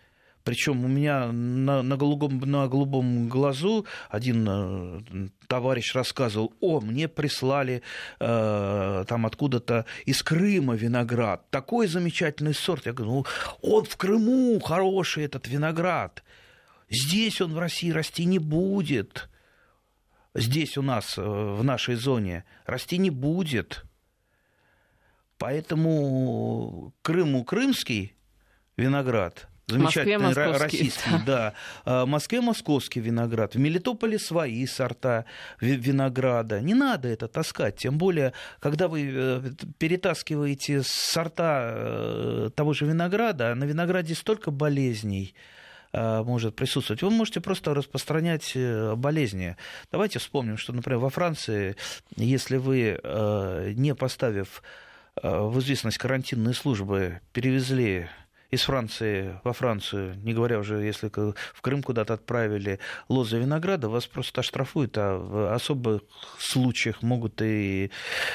Причем 0.48 0.82
у 0.82 0.88
меня 0.88 1.30
на, 1.30 1.82
на, 1.82 1.98
голубом, 1.98 2.38
на 2.38 2.68
голубом 2.68 3.28
глазу 3.28 3.84
один 4.08 4.46
э, 4.48 5.28
товарищ 5.46 5.94
рассказывал, 5.94 6.54
о, 6.61 6.80
мне 6.80 7.06
прислали 7.06 7.82
э, 8.18 9.04
там 9.06 9.26
откуда-то 9.26 9.84
из 10.06 10.22
Крыма 10.22 10.74
виноград, 10.74 11.50
такой 11.50 11.87
замечательный 11.87 12.54
сорт. 12.54 12.87
Я 12.87 12.94
говорю, 12.94 13.12
ну, 13.12 13.26
он 13.61 13.84
в 13.84 13.94
Крыму 13.98 14.58
хороший 14.61 15.24
этот 15.24 15.46
виноград. 15.48 16.24
Здесь 16.88 17.42
он 17.42 17.52
в 17.52 17.58
России 17.58 17.90
расти 17.90 18.24
не 18.24 18.38
будет. 18.38 19.28
Здесь 20.34 20.78
у 20.78 20.82
нас, 20.82 21.18
э, 21.18 21.22
в 21.22 21.62
нашей 21.62 21.96
зоне, 21.96 22.46
расти 22.64 22.96
не 22.96 23.11
будет. 23.11 23.84
Поэтому 25.37 26.94
Крыму 27.02 27.44
крымский 27.44 28.14
виноград– 28.78 29.46
замечательный 29.68 30.33
российский, 30.33 31.11
да. 31.11 31.18
да. 31.26 31.54
А, 31.85 32.04
в 32.04 32.09
Москве 32.09 32.40
московский 32.40 33.00
виноград, 33.00 33.54
в 33.54 33.59
Мелитополе 33.59 34.18
свои 34.18 34.66
сорта 34.66 35.26
винограда. 35.61 36.61
Не 36.61 36.74
надо 36.74 37.09
это 37.09 37.28
таскать, 37.28 37.76
тем 37.76 37.98
более, 37.98 38.33
когда 38.61 38.88
вы 38.88 39.11
э, 39.12 39.42
перетаскиваете 39.78 40.83
сорта 40.85 41.72
э, 41.74 42.50
того 42.54 42.72
же 42.72 42.87
винограда, 42.87 43.54
на 43.54 43.64
винограде 43.64 44.14
столько 44.14 44.50
болезней 44.50 45.35
э, 45.92 46.22
может 46.22 46.57
присутствовать. 46.57 47.02
Вы 47.02 47.11
можете 47.11 47.40
просто 47.40 47.74
распространять 47.74 48.57
болезни. 48.96 49.57
Давайте 49.92 50.18
вспомним, 50.18 50.57
что, 50.57 50.72
например, 50.72 50.98
во 50.98 51.11
Франции, 51.11 51.76
если 52.16 52.57
вы, 52.57 53.00
не 53.76 53.94
поставив 53.94 54.62
в 55.20 55.59
известность 55.59 55.98
карантинные 55.98 56.54
службы, 56.54 57.20
перевезли 57.33 58.09
из 58.50 58.62
Франции 58.62 59.38
во 59.44 59.52
Францию, 59.52 60.16
не 60.22 60.32
говоря 60.32 60.58
уже, 60.58 60.78
если 60.78 61.08
в 61.08 61.61
Крым 61.61 61.82
куда-то 61.82 62.14
отправили 62.14 62.78
лозы 63.08 63.38
винограда, 63.38 63.88
вас 63.88 64.06
просто 64.06 64.40
оштрафуют, 64.40 64.96
а 64.96 65.18
в 65.18 65.52
особых 65.52 66.02
случаях 66.38 67.02
могут 67.02 67.42
и 67.42 67.90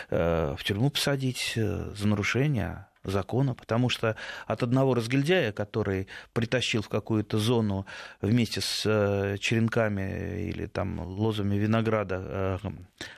э, 0.09 0.55
в 0.57 0.63
тюрьму 0.63 0.91
посадить 0.91 1.53
э, 1.55 1.91
за 1.95 2.07
нарушение 2.07 2.87
закона, 3.03 3.55
потому 3.55 3.89
что 3.89 4.15
от 4.45 4.63
одного 4.63 4.93
разгильдяя, 4.93 5.51
который 5.51 6.07
притащил 6.31 6.83
в 6.83 6.89
какую-то 6.89 7.39
зону 7.39 7.87
вместе 8.21 8.61
с 8.61 8.83
э, 8.85 9.37
черенками 9.39 10.47
или 10.47 10.67
там 10.67 10.99
лозами 10.99 11.55
винограда 11.55 12.59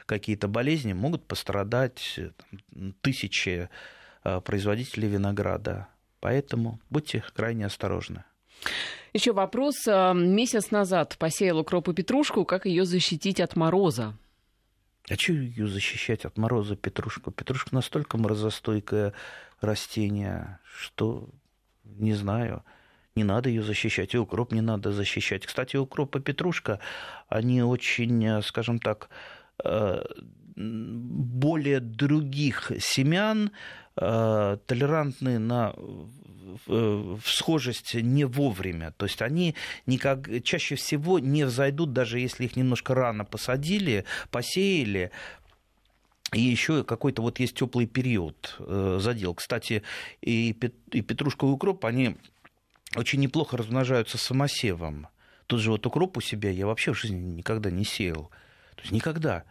какие-то 0.06 0.48
болезни, 0.48 0.94
могут 0.94 1.28
пострадать 1.28 2.20
тысячи 3.02 3.70
производителей 4.24 5.08
винограда. 5.08 5.88
Поэтому 6.26 6.80
будьте 6.90 7.24
крайне 7.36 7.68
осторожны. 7.68 8.24
Еще 9.14 9.32
вопрос. 9.32 9.86
Месяц 9.86 10.72
назад 10.72 11.18
посеял 11.20 11.60
укроп 11.60 11.90
и 11.90 11.94
петрушку. 11.94 12.46
Как 12.46 12.66
ее 12.66 12.84
защитить 12.84 13.40
от 13.40 13.56
мороза? 13.56 14.18
А 15.08 15.14
что 15.14 15.34
ее 15.34 15.68
защищать 15.68 16.26
от 16.26 16.40
мороза 16.40 16.76
петрушку? 16.76 17.30
Петрушка 17.30 17.76
настолько 17.76 18.18
морозостойкое 18.18 19.14
растение, 19.62 20.58
что 20.76 21.30
не 21.84 22.16
знаю. 22.16 22.64
Не 23.14 23.24
надо 23.24 23.50
ее 23.50 23.62
защищать, 23.62 24.16
и 24.16 24.18
укроп 24.18 24.52
не 24.52 24.62
надо 24.62 24.92
защищать. 24.92 25.46
Кстати, 25.46 25.78
укроп 25.78 26.16
и 26.16 26.22
петрушка, 26.22 26.80
они 27.30 27.62
очень, 27.62 28.42
скажем 28.42 28.80
так, 28.80 29.10
э, 29.64 30.04
более 30.56 31.82
других 31.82 32.72
семян 32.80 33.52
э, 33.98 34.58
толерантны 34.66 35.40
на 35.40 35.74
в 36.68 37.22
схожесть 37.26 37.96
не 37.96 38.24
вовремя. 38.24 38.92
То 38.98 39.06
есть 39.06 39.22
они 39.22 39.56
никак, 39.86 40.30
чаще 40.44 40.76
всего 40.76 41.20
не 41.20 41.44
взойдут, 41.44 41.92
даже 41.92 42.20
если 42.20 42.46
их 42.46 42.56
немножко 42.56 42.94
рано 42.94 43.26
посадили, 43.26 44.06
посеяли, 44.32 45.12
и 46.34 46.42
еще 46.42 46.84
какой-то 46.84 47.22
вот 47.22 47.40
есть 47.40 47.56
теплый 47.56 47.86
период 47.88 48.56
э, 48.60 48.98
задел. 49.00 49.34
Кстати, 49.34 49.84
и, 50.22 50.52
и 50.92 51.02
петрушка 51.02 51.46
укроп, 51.46 51.86
они 51.86 52.18
очень 52.96 53.20
неплохо 53.20 53.58
размножаются 53.58 54.18
самосевом. 54.18 55.08
Тут 55.48 55.62
же 55.62 55.72
вот 55.72 55.86
укроп 55.86 56.18
у 56.18 56.22
себя 56.22 56.50
я 56.50 56.66
вообще 56.66 56.94
в 56.94 57.00
жизни 57.00 57.38
никогда 57.38 57.70
не 57.70 57.86
сеял. 57.86 58.32
То 58.76 58.82
есть 58.82 58.92
никогда 58.92 59.44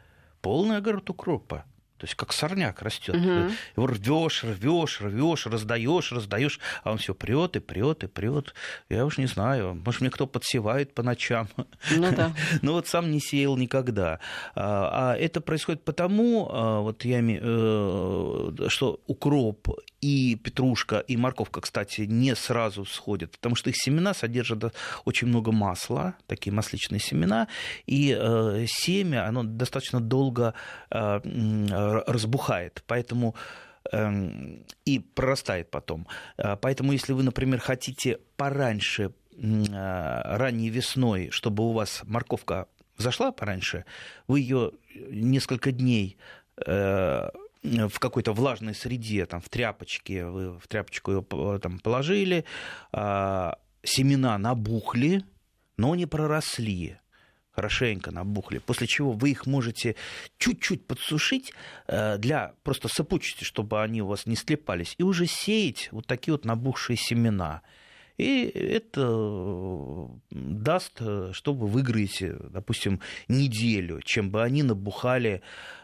полный 0.42 0.76
огород 0.76 1.08
укропа. 1.08 1.64
То 2.04 2.06
есть 2.06 2.16
как 2.16 2.34
сорняк 2.34 2.82
растет. 2.82 3.16
Угу. 3.16 3.50
Его 3.76 3.86
рвешь, 3.86 4.44
рвешь, 4.44 5.00
рвешь, 5.00 5.46
раздаешь, 5.46 6.12
раздаешь, 6.12 6.60
а 6.82 6.92
он 6.92 6.98
все 6.98 7.14
прет 7.14 7.56
и 7.56 7.60
прет 7.60 8.04
и 8.04 8.08
прет. 8.08 8.52
Я 8.90 9.06
уж 9.06 9.16
не 9.16 9.24
знаю, 9.24 9.80
может 9.82 10.02
мне 10.02 10.10
кто 10.10 10.26
подсевает 10.26 10.92
по 10.92 11.02
ночам. 11.02 11.48
Ну 11.56 12.14
да. 12.14 12.34
Но 12.60 12.74
вот 12.74 12.88
сам 12.88 13.10
не 13.10 13.20
сеял 13.20 13.56
никогда. 13.56 14.20
А, 14.54 15.14
а 15.14 15.16
это 15.16 15.40
происходит 15.40 15.82
потому, 15.82 16.46
а, 16.50 16.80
вот 16.80 17.06
я, 17.06 17.22
э, 17.22 18.68
что 18.68 19.00
укроп 19.06 19.68
и 20.04 20.36
петрушка, 20.36 20.98
и 20.98 21.16
морковка, 21.16 21.62
кстати, 21.62 22.02
не 22.02 22.34
сразу 22.36 22.84
сходят, 22.84 23.30
потому 23.30 23.56
что 23.56 23.70
их 23.70 23.76
семена 23.76 24.12
содержат 24.12 24.74
очень 25.06 25.28
много 25.28 25.50
масла, 25.50 26.14
такие 26.26 26.52
масличные 26.52 27.00
семена, 27.00 27.48
и 27.86 28.14
э, 28.14 28.66
семя, 28.68 29.26
оно 29.26 29.44
достаточно 29.44 30.00
долго 30.00 30.52
э, 30.90 31.20
разбухает, 32.06 32.82
поэтому 32.86 33.34
эм, 33.92 34.66
и 34.84 34.98
прорастает 34.98 35.70
потом. 35.70 36.06
Э, 36.36 36.56
поэтому, 36.60 36.92
если 36.92 37.14
вы, 37.14 37.22
например, 37.22 37.60
хотите 37.60 38.18
пораньше, 38.36 39.12
ранней 39.36 40.70
весной, 40.70 41.30
чтобы 41.30 41.64
у 41.64 41.72
вас 41.72 42.02
морковка 42.04 42.66
зашла 42.98 43.32
пораньше, 43.32 43.84
вы 44.28 44.40
ее 44.40 44.70
несколько 45.10 45.72
дней 45.72 46.18
в 47.64 47.98
какой-то 47.98 48.32
влажной 48.32 48.74
среде, 48.74 49.26
там, 49.26 49.40
в 49.40 49.48
тряпочке, 49.48 50.26
вы 50.26 50.58
в 50.58 50.68
тряпочку 50.68 51.10
ее 51.12 51.58
там, 51.58 51.78
положили, 51.78 52.44
а, 52.92 53.58
семена 53.82 54.38
набухли, 54.38 55.24
но 55.76 55.94
не 55.94 56.06
проросли 56.06 56.98
хорошенько 57.54 58.10
набухли, 58.10 58.58
после 58.58 58.86
чего 58.86 59.12
вы 59.12 59.30
их 59.30 59.46
можете 59.46 59.94
чуть-чуть 60.38 60.86
подсушить 60.86 61.52
э, 61.86 62.18
для 62.18 62.54
просто 62.64 62.88
сыпучести, 62.88 63.44
чтобы 63.44 63.80
они 63.80 64.02
у 64.02 64.06
вас 64.06 64.26
не 64.26 64.34
слепались, 64.34 64.96
и 64.98 65.04
уже 65.04 65.26
сеять 65.26 65.88
вот 65.92 66.06
такие 66.06 66.32
вот 66.32 66.44
набухшие 66.44 66.96
семена. 66.96 67.62
И 68.16 68.42
это 68.42 70.08
даст, 70.30 70.96
э, 71.00 71.30
что 71.32 71.54
вы 71.54 71.68
выиграете, 71.68 72.36
допустим, 72.50 73.00
неделю, 73.28 74.00
чем 74.02 74.30
бы 74.30 74.42
они 74.42 74.64
набухали 74.64 75.40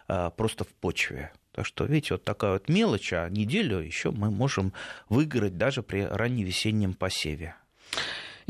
э, 0.09 0.31
просто 0.37 0.65
в 0.65 0.69
почве. 0.75 1.33
Так 1.53 1.67
что, 1.67 1.85
видите, 1.85 2.15
вот 2.15 2.25
такая 2.25 2.53
вот 2.53 2.69
мелочь, 2.69 3.13
а 3.13 3.29
неделю 3.29 3.79
еще 3.79 4.11
мы 4.11 4.31
можем 4.31 4.73
выиграть 5.09 5.57
даже 5.57 5.83
при 5.83 6.03
ранневесеннем 6.03 6.95
посеве. 6.95 7.57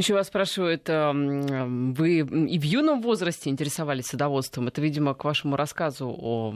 Еще 0.01 0.15
вас 0.15 0.29
спрашивают, 0.29 0.89
эм, 0.89 1.93
вы 1.93 2.21
и 2.21 2.59
в 2.59 2.63
юном 2.63 3.03
возрасте 3.03 3.51
интересовались 3.51 4.07
садоводством? 4.07 4.69
Это, 4.69 4.81
видимо, 4.81 5.13
к 5.13 5.25
вашему 5.25 5.57
рассказу 5.57 6.09
о 6.09 6.55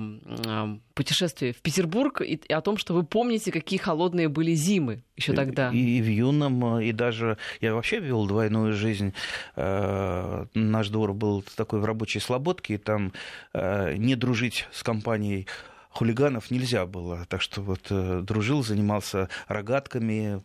путешествии 0.95 1.53
в 1.53 1.61
Петербург 1.61 2.23
и 2.23 2.41
о 2.51 2.63
том, 2.63 2.79
что 2.79 2.95
вы 2.95 3.03
помните, 3.05 3.53
какие 3.53 3.79
холодные 3.79 4.29
были 4.29 4.55
зимы 4.55 5.03
еще 5.15 5.35
тогда. 5.35 5.71
И, 5.71 5.99
и 5.99 6.01
в 6.01 6.09
юном, 6.09 6.81
и 6.81 6.93
даже 6.93 7.37
я 7.61 7.75
вообще 7.75 7.99
вел 7.99 8.27
двойную 8.27 8.73
жизнь. 8.73 9.13
Э, 9.57 10.47
наш 10.55 10.89
двор 10.89 11.13
был 11.13 11.45
такой 11.55 11.81
в 11.81 11.85
рабочей 11.85 12.21
слободке, 12.21 12.75
и 12.75 12.79
там 12.79 13.13
э, 13.53 13.97
не 13.97 14.15
дружить 14.15 14.67
с 14.73 14.83
компанией 14.83 15.47
хулиганов 15.95 16.51
нельзя 16.51 16.87
было. 16.87 17.25
Так 17.29 17.41
что 17.41 17.63
вот 17.63 17.87
э, 17.91 18.21
дружил, 18.23 18.63
занимался 18.63 19.29
рогатками, 19.47 20.43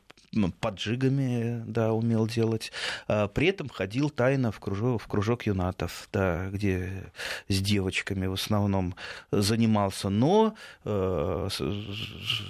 поджигами, 0.60 1.64
да, 1.66 1.92
умел 1.92 2.28
делать. 2.28 2.72
А 3.08 3.28
при 3.28 3.48
этом 3.48 3.68
ходил 3.68 4.10
тайно 4.10 4.52
в 4.52 4.60
кружок, 4.60 5.02
в 5.02 5.08
кружок 5.08 5.48
юнатов, 5.48 6.08
да, 6.14 6.50
где 6.50 7.12
с 7.48 7.60
девочками 7.60 8.28
в 8.28 8.34
основном 8.34 8.96
занимался. 9.32 10.10
Но 10.10 10.56
э, 10.86 11.50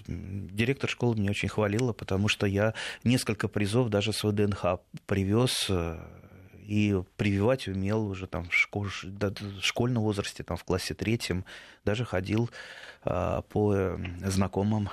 директор 0.07 0.89
школы 0.89 1.15
меня 1.15 1.31
очень 1.31 1.49
хвалила, 1.49 1.93
потому 1.93 2.27
что 2.27 2.45
я 2.45 2.73
несколько 3.03 3.47
призов 3.47 3.89
даже 3.89 4.11
с 4.11 4.23
ВДНХ 4.23 4.79
привез 5.05 5.67
э, 5.69 5.99
и 6.69 7.01
прививать 7.17 7.67
умел 7.67 8.07
уже 8.07 8.27
там 8.27 8.47
в, 8.47 8.53
школ, 8.53 8.87
школьном 9.61 10.03
возрасте, 10.03 10.43
там 10.43 10.55
в 10.55 10.63
классе 10.63 10.93
третьем, 10.93 11.43
даже 11.83 12.05
ходил 12.05 12.51
а, 13.03 13.41
по 13.41 13.73
э, 13.73 13.97
знакомым 14.25 14.89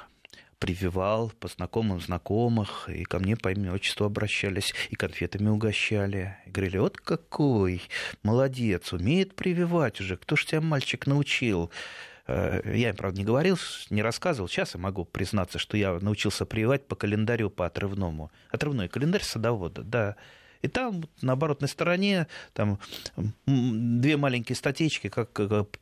прививал 0.58 1.30
по 1.38 1.48
знакомым 1.48 2.00
знакомых, 2.00 2.88
и 2.88 3.04
ко 3.04 3.18
мне 3.18 3.36
по 3.36 3.52
имени 3.52 3.68
отчеству 3.68 4.06
обращались, 4.06 4.72
и 4.88 4.96
конфетами 4.96 5.50
угощали. 5.50 6.38
И 6.46 6.50
говорили, 6.50 6.78
вот 6.78 6.96
какой, 6.96 7.82
молодец, 8.22 8.90
умеет 8.94 9.36
прививать 9.36 10.00
уже, 10.00 10.16
кто 10.16 10.34
ж 10.34 10.46
тебя, 10.46 10.62
мальчик, 10.62 11.06
научил? 11.06 11.70
Э, 12.26 12.62
я 12.64 12.88
им, 12.88 12.96
правда, 12.96 13.18
не 13.18 13.24
говорил, 13.24 13.58
не 13.90 14.02
рассказывал. 14.02 14.48
Сейчас 14.48 14.74
я 14.74 14.80
могу 14.80 15.04
признаться, 15.04 15.58
что 15.58 15.76
я 15.76 15.98
научился 16.00 16.46
прививать 16.46 16.86
по 16.86 16.96
календарю 16.96 17.50
по 17.50 17.66
отрывному. 17.66 18.30
Отрывной 18.50 18.88
календарь 18.88 19.22
садовода, 19.22 19.82
да. 19.82 20.16
И 20.66 20.68
там 20.68 21.04
на 21.22 21.34
оборотной 21.34 21.68
стороне 21.68 22.26
там 22.52 22.80
две 23.46 24.16
маленькие 24.16 24.56
статейки, 24.56 25.08
как 25.08 25.32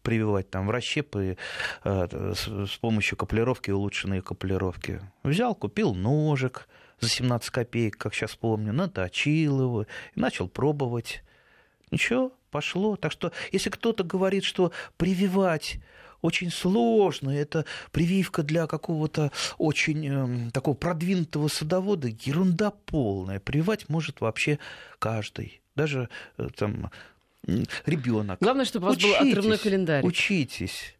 прививать 0.02 0.50
там 0.50 0.66
вращепы 0.66 1.38
э, 1.84 2.34
с 2.34 2.76
помощью 2.82 3.16
каплировки, 3.16 3.70
улучшенной 3.70 4.20
каплировки. 4.20 5.00
Взял, 5.22 5.54
купил 5.54 5.94
ножик 5.94 6.68
за 7.00 7.08
17 7.08 7.48
копеек, 7.48 7.96
как 7.96 8.12
сейчас 8.12 8.36
помню, 8.36 8.74
наточил 8.74 9.62
его 9.62 9.82
и 10.14 10.20
начал 10.20 10.48
пробовать. 10.48 11.22
Ничего, 11.90 12.34
пошло. 12.50 12.96
Так 12.96 13.10
что, 13.10 13.32
если 13.52 13.70
кто-то 13.70 14.04
говорит, 14.04 14.44
что 14.44 14.70
прививать 14.98 15.78
очень 16.24 16.50
сложно. 16.50 17.30
Это 17.30 17.66
прививка 17.92 18.42
для 18.42 18.66
какого-то 18.66 19.30
очень 19.58 20.46
э, 20.48 20.50
такого 20.52 20.74
продвинутого 20.74 21.48
садовода. 21.48 22.08
Ерунда 22.08 22.70
полная. 22.70 23.40
Прививать 23.40 23.90
может 23.90 24.22
вообще 24.22 24.58
каждый. 24.98 25.60
Даже 25.76 26.08
э, 26.38 26.48
там 26.56 26.90
ребенок. 27.86 28.38
Главное, 28.40 28.64
чтобы 28.64 28.86
у 28.86 28.88
вас 28.88 28.96
учитесь, 28.96 29.18
был 29.18 29.28
отрывной 29.28 29.58
календарь. 29.58 30.04
Учитесь. 30.04 30.94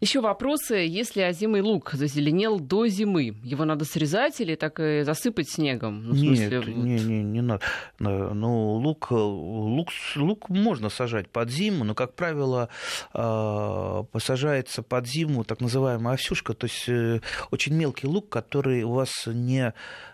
Еще 0.00 0.20
вопросы. 0.20 0.74
Если 0.74 1.22
озимый 1.22 1.60
лук 1.60 1.92
зазеленел 1.92 2.58
до 2.58 2.86
зимы, 2.88 3.36
его 3.42 3.64
надо 3.64 3.84
срезать 3.84 4.40
или 4.40 4.54
так 4.54 4.80
и 4.80 5.02
засыпать 5.02 5.48
снегом? 5.48 6.04
Ну, 6.04 6.14
смысле, 6.14 6.58
Нет, 6.58 6.66
вот... 6.66 6.84
не, 6.84 6.98
не, 6.98 7.22
не 7.22 7.40
надо. 7.40 7.62
Ну, 7.98 8.74
лук, 8.74 9.10
лук, 9.10 9.88
лук 10.16 10.48
можно 10.48 10.88
сажать 10.88 11.28
под 11.30 11.50
зиму, 11.50 11.84
но, 11.84 11.94
как 11.94 12.14
правило, 12.14 12.68
а, 13.12 14.02
посажается 14.04 14.82
под 14.82 15.06
зиму 15.06 15.44
так 15.44 15.60
называемая 15.60 16.14
овсюшка, 16.14 16.54
то 16.54 16.66
есть 16.66 16.88
э, 16.88 17.20
очень 17.50 17.74
мелкий 17.74 18.06
лук, 18.06 18.28
который 18.28 18.82
у 18.82 18.92
вас 18.92 19.10
не 19.26 19.72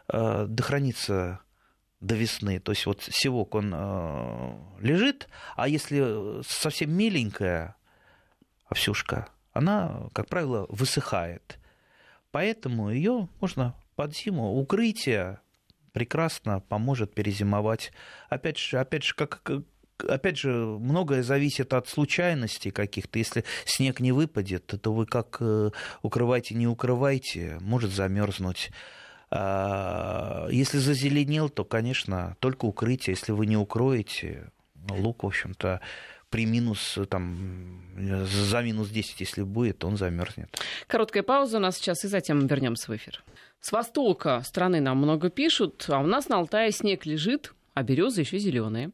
дохранится 0.09 1.41
до 2.01 2.15
весны. 2.15 2.61
То 2.61 2.73
есть 2.73 2.87
вот 2.87 3.03
севок 3.03 3.55
он 3.55 3.73
э, 3.75 4.53
лежит, 4.81 5.29
а 5.57 5.69
если 5.69 6.43
совсем 6.43 6.93
миленькая 6.93 7.77
овсюшка, 8.69 9.29
она, 9.53 10.09
как 10.13 10.29
правило, 10.29 10.67
высыхает. 10.69 11.59
Поэтому 12.31 12.91
ее 12.91 13.29
можно 13.41 13.75
под 13.97 14.17
зиму. 14.17 14.55
Укрытие 14.55 15.41
прекрасно 15.93 16.61
поможет 16.61 17.13
перезимовать. 17.15 17.93
Опять 18.29 18.59
же, 18.59 18.79
опять 18.79 19.03
же, 19.03 19.15
как, 19.15 19.51
опять 20.09 20.39
же, 20.39 20.53
многое 20.53 21.23
зависит 21.23 21.75
от 21.75 21.89
случайностей 21.89 22.71
каких-то. 22.71 23.19
Если 23.19 23.45
снег 23.65 24.01
не 24.01 24.13
выпадет, 24.13 24.67
то 24.67 24.93
вы 24.93 25.07
как 25.07 25.39
э, 25.41 25.71
укрывайте, 26.03 26.55
не 26.55 26.69
укрывайте, 26.69 27.59
может 27.61 27.91
замерзнуть. 27.91 28.71
А, 29.31 30.49
если 30.51 30.79
зазеленел, 30.79 31.49
то, 31.49 31.65
конечно, 31.65 32.37
только 32.41 32.65
укрытие. 32.65 33.15
Если 33.15 33.33
вы 33.33 33.47
не 33.47 33.57
укроете, 33.57 34.51
лук, 34.89 35.23
в 35.23 35.27
общем-то, 35.27 35.81
при 36.31 36.47
минус, 36.47 36.99
там, 37.09 37.83
за 37.97 38.63
минус 38.63 38.89
10, 38.89 39.21
если 39.21 39.43
будет, 39.43 39.85
он 39.85 39.97
замерзнет. 39.97 40.49
Короткая 40.87 41.23
пауза 41.23 41.59
у 41.59 41.61
нас 41.61 41.77
сейчас, 41.77 42.05
и 42.05 42.09
затем 42.09 42.47
вернемся 42.47 42.91
в 42.91 42.97
эфир. 42.97 43.23
С 43.61 43.73
востока 43.73 44.43
страны 44.45 44.81
нам 44.81 44.99
много 44.99 45.29
пишут, 45.29 45.85
а 45.89 45.99
у 45.99 46.07
нас 46.07 46.29
на 46.29 46.39
Алтае 46.39 46.73
снег 46.73 47.05
лежит, 47.05 47.53
а 47.75 47.83
березы 47.83 48.23
еще 48.23 48.39
зеленые. 48.39 48.91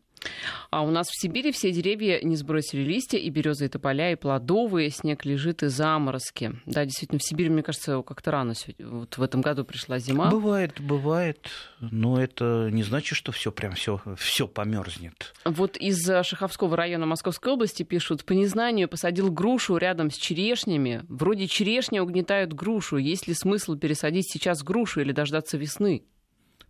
А 0.70 0.82
у 0.82 0.90
нас 0.90 1.08
в 1.08 1.20
Сибири 1.20 1.52
все 1.52 1.70
деревья 1.72 2.20
не 2.22 2.36
сбросили 2.36 2.82
листья, 2.82 3.18
и 3.18 3.30
березы, 3.30 3.66
и 3.66 3.68
тополя, 3.68 4.12
и 4.12 4.16
плодовые, 4.16 4.90
снег 4.90 5.24
лежит, 5.24 5.62
и 5.62 5.68
заморозки. 5.68 6.52
Да, 6.66 6.84
действительно, 6.84 7.18
в 7.18 7.24
Сибири, 7.24 7.48
мне 7.48 7.62
кажется, 7.62 8.02
как-то 8.02 8.30
рано 8.30 8.54
вот 8.78 9.16
в 9.16 9.22
этом 9.22 9.40
году 9.40 9.64
пришла 9.64 9.98
зима. 9.98 10.30
Бывает, 10.30 10.80
бывает, 10.80 11.48
но 11.80 12.20
это 12.20 12.68
не 12.72 12.82
значит, 12.82 13.16
что 13.16 13.32
все 13.32 13.52
прям 13.52 13.72
все, 13.72 14.00
все 14.16 14.48
померзнет. 14.48 15.34
Вот 15.44 15.76
из 15.76 16.04
Шаховского 16.06 16.76
района 16.76 17.06
Московской 17.06 17.52
области 17.52 17.82
пишут, 17.82 18.24
по 18.24 18.32
незнанию 18.32 18.88
посадил 18.88 19.30
грушу 19.30 19.76
рядом 19.76 20.10
с 20.10 20.16
черешнями. 20.16 21.04
Вроде 21.08 21.46
черешня 21.46 22.02
угнетают 22.02 22.52
грушу. 22.52 22.96
Есть 22.96 23.28
ли 23.28 23.34
смысл 23.34 23.76
пересадить 23.76 24.30
сейчас 24.30 24.62
грушу 24.62 25.00
или 25.00 25.12
дождаться 25.12 25.56
весны? 25.56 26.04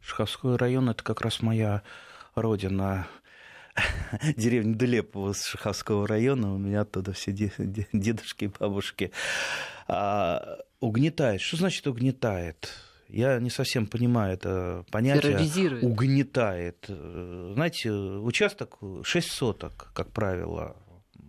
Шаховской 0.01 0.57
район 0.57 0.91
это 0.91 1.03
как 1.03 1.21
раз 1.21 1.43
моя 1.43 1.83
родина 2.35 3.09
деревня 4.37 4.75
Дулепово 4.75 5.33
с 5.33 5.45
Шаховского 5.45 6.07
района, 6.07 6.55
у 6.55 6.59
меня 6.59 6.83
оттуда 6.83 7.13
все 7.13 7.33
дедушки 7.33 8.45
и 8.45 8.49
бабушки. 8.49 9.13
А, 9.89 10.59
угнетает. 10.81 11.41
Что 11.41 11.57
значит 11.57 11.87
угнетает? 11.87 12.73
Я 13.09 13.39
не 13.39 13.51
совсем 13.51 13.87
понимаю 13.87 14.35
это 14.35 14.85
понятие. 14.91 15.79
Угнетает. 15.83 16.87
Знаете, 16.89 17.93
участок 17.93 18.79
6 19.05 19.31
соток, 19.31 19.91
как 19.95 20.11
правило, 20.11 20.77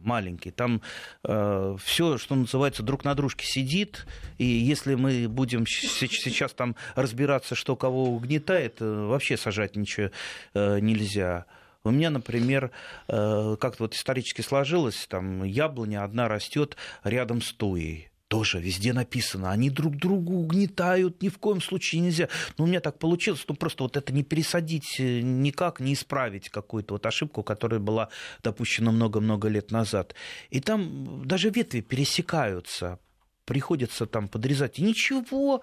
маленький. 0.07 0.51
Там 0.51 0.81
э, 1.23 1.75
все, 1.83 2.17
что 2.17 2.35
называется, 2.35 2.81
друг 2.81 3.03
на 3.03 3.13
дружке 3.13 3.45
сидит. 3.45 4.07
И 4.39 4.45
если 4.45 4.95
мы 4.95 5.27
будем 5.27 5.67
сейчас 5.67 6.53
там 6.53 6.75
разбираться, 6.95 7.53
что 7.53 7.75
кого 7.75 8.05
угнетает, 8.05 8.77
э, 8.79 9.05
вообще 9.05 9.37
сажать 9.37 9.75
ничего 9.75 10.09
э, 10.55 10.79
нельзя. 10.79 11.45
У 11.87 11.91
меня, 11.91 12.09
например, 12.09 12.71
э, 13.07 13.55
как-то 13.59 13.83
вот 13.83 13.95
исторически 13.95 14.41
сложилось, 14.41 15.07
там 15.07 15.43
яблоня 15.43 16.03
одна 16.03 16.27
растет 16.27 16.77
рядом 17.03 17.41
с 17.41 17.53
туей 17.53 18.09
тоже 18.27 18.59
везде 18.59 18.93
написано, 18.93 19.51
они 19.51 19.69
друг 19.69 19.95
другу 19.95 20.35
угнетают, 20.35 21.21
ни 21.21 21.29
в 21.29 21.37
коем 21.37 21.61
случае 21.61 22.01
нельзя. 22.01 22.27
Но 22.57 22.65
у 22.65 22.67
меня 22.67 22.79
так 22.79 22.99
получилось, 22.99 23.39
что 23.39 23.53
просто 23.53 23.83
вот 23.83 23.95
это 23.95 24.11
не 24.13 24.23
пересадить 24.23 24.99
э, 24.99 25.21
никак, 25.21 25.79
не 25.79 25.93
исправить 25.93 26.49
какую-то 26.49 26.95
вот 26.95 27.05
ошибку, 27.05 27.43
которая 27.43 27.79
была 27.79 28.09
допущена 28.43 28.91
много-много 28.91 29.47
лет 29.47 29.71
назад. 29.71 30.13
И 30.49 30.59
там 30.59 31.25
даже 31.25 31.49
ветви 31.49 31.81
пересекаются, 31.81 32.99
приходится 33.45 34.05
там 34.05 34.27
подрезать. 34.27 34.79
И 34.79 34.83
ничего, 34.83 35.61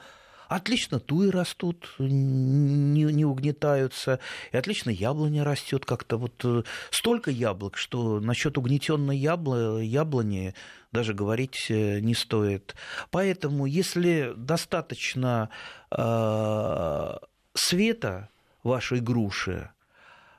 Отлично 0.49 1.01
туи 1.01 1.31
растут, 1.31 1.95
не, 1.99 3.05
не 3.05 3.25
угнетаются, 3.25 4.21
и 4.53 4.57
отлично 4.57 4.91
яблони 4.91 5.41
растет 5.41 5.85
как-то. 5.87 6.17
Вот 6.17 6.45
э, 6.45 6.63
столько 6.91 7.31
яблок, 7.31 7.77
что 7.77 8.21
насчет 8.21 8.59
угнетенной 8.59 9.17
ябло, 9.17 9.81
яблони 9.81 10.55
даже 10.93 11.15
говорить 11.15 11.67
э, 11.71 12.01
не 12.01 12.15
стоит. 12.15 12.75
Поэтому, 13.11 13.67
если 13.67 14.33
достаточно 14.37 15.49
э, 15.91 17.17
света 17.55 18.29
вашей 18.63 19.01
груши, 19.01 19.71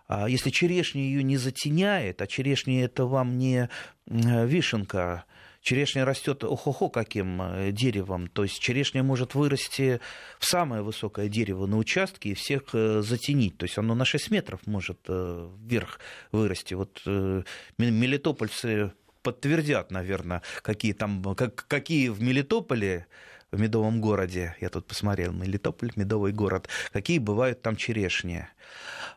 а 0.07 0.29
если 0.29 0.51
черешня 0.51 1.01
ее 1.01 1.23
не 1.23 1.37
затеняет, 1.37 2.21
а 2.21 2.27
черешня 2.27 2.85
это 2.85 3.05
вам 3.05 3.39
не 3.39 3.69
вишенка, 4.05 5.25
Черешня 5.65 6.05
растет 6.05 6.43
охо-хо 6.43 6.89
каким 6.89 7.41
э, 7.41 7.71
деревом, 7.71 8.27
то 8.27 8.43
есть 8.43 8.59
черешня 8.59 9.01
может 9.01 9.33
вырасти 9.33 9.99
в 10.37 10.45
самое 10.45 10.83
высокое 10.83 11.27
дерево 11.27 11.65
на 11.65 11.77
участке 11.77 12.29
и 12.29 12.33
всех 12.35 12.65
э, 12.73 13.01
затенить, 13.01 13.57
то 13.57 13.63
есть 13.63 13.79
оно 13.79 13.95
на 13.95 14.05
6 14.05 14.29
метров 14.29 14.59
может 14.67 14.99
э, 15.07 15.49
вверх 15.57 15.99
вырасти. 16.31 16.75
Вот 16.75 17.01
мелитопольцы 17.79 18.91
подтвердят, 19.23 19.89
наверное, 19.89 20.43
какие 20.61 20.93
там, 20.93 21.33
как, 21.33 21.65
какие 21.67 22.09
в 22.09 22.21
Мелитополе 22.21 23.07
в 23.51 23.59
медовом 23.59 24.01
городе, 24.01 24.55
я 24.61 24.69
тут 24.69 24.85
посмотрел, 24.85 25.33
Мелитополь, 25.33 25.91
медовый 25.95 26.31
город, 26.31 26.69
какие 26.91 27.17
бывают 27.17 27.63
там 27.63 27.75
черешни. 27.75 28.47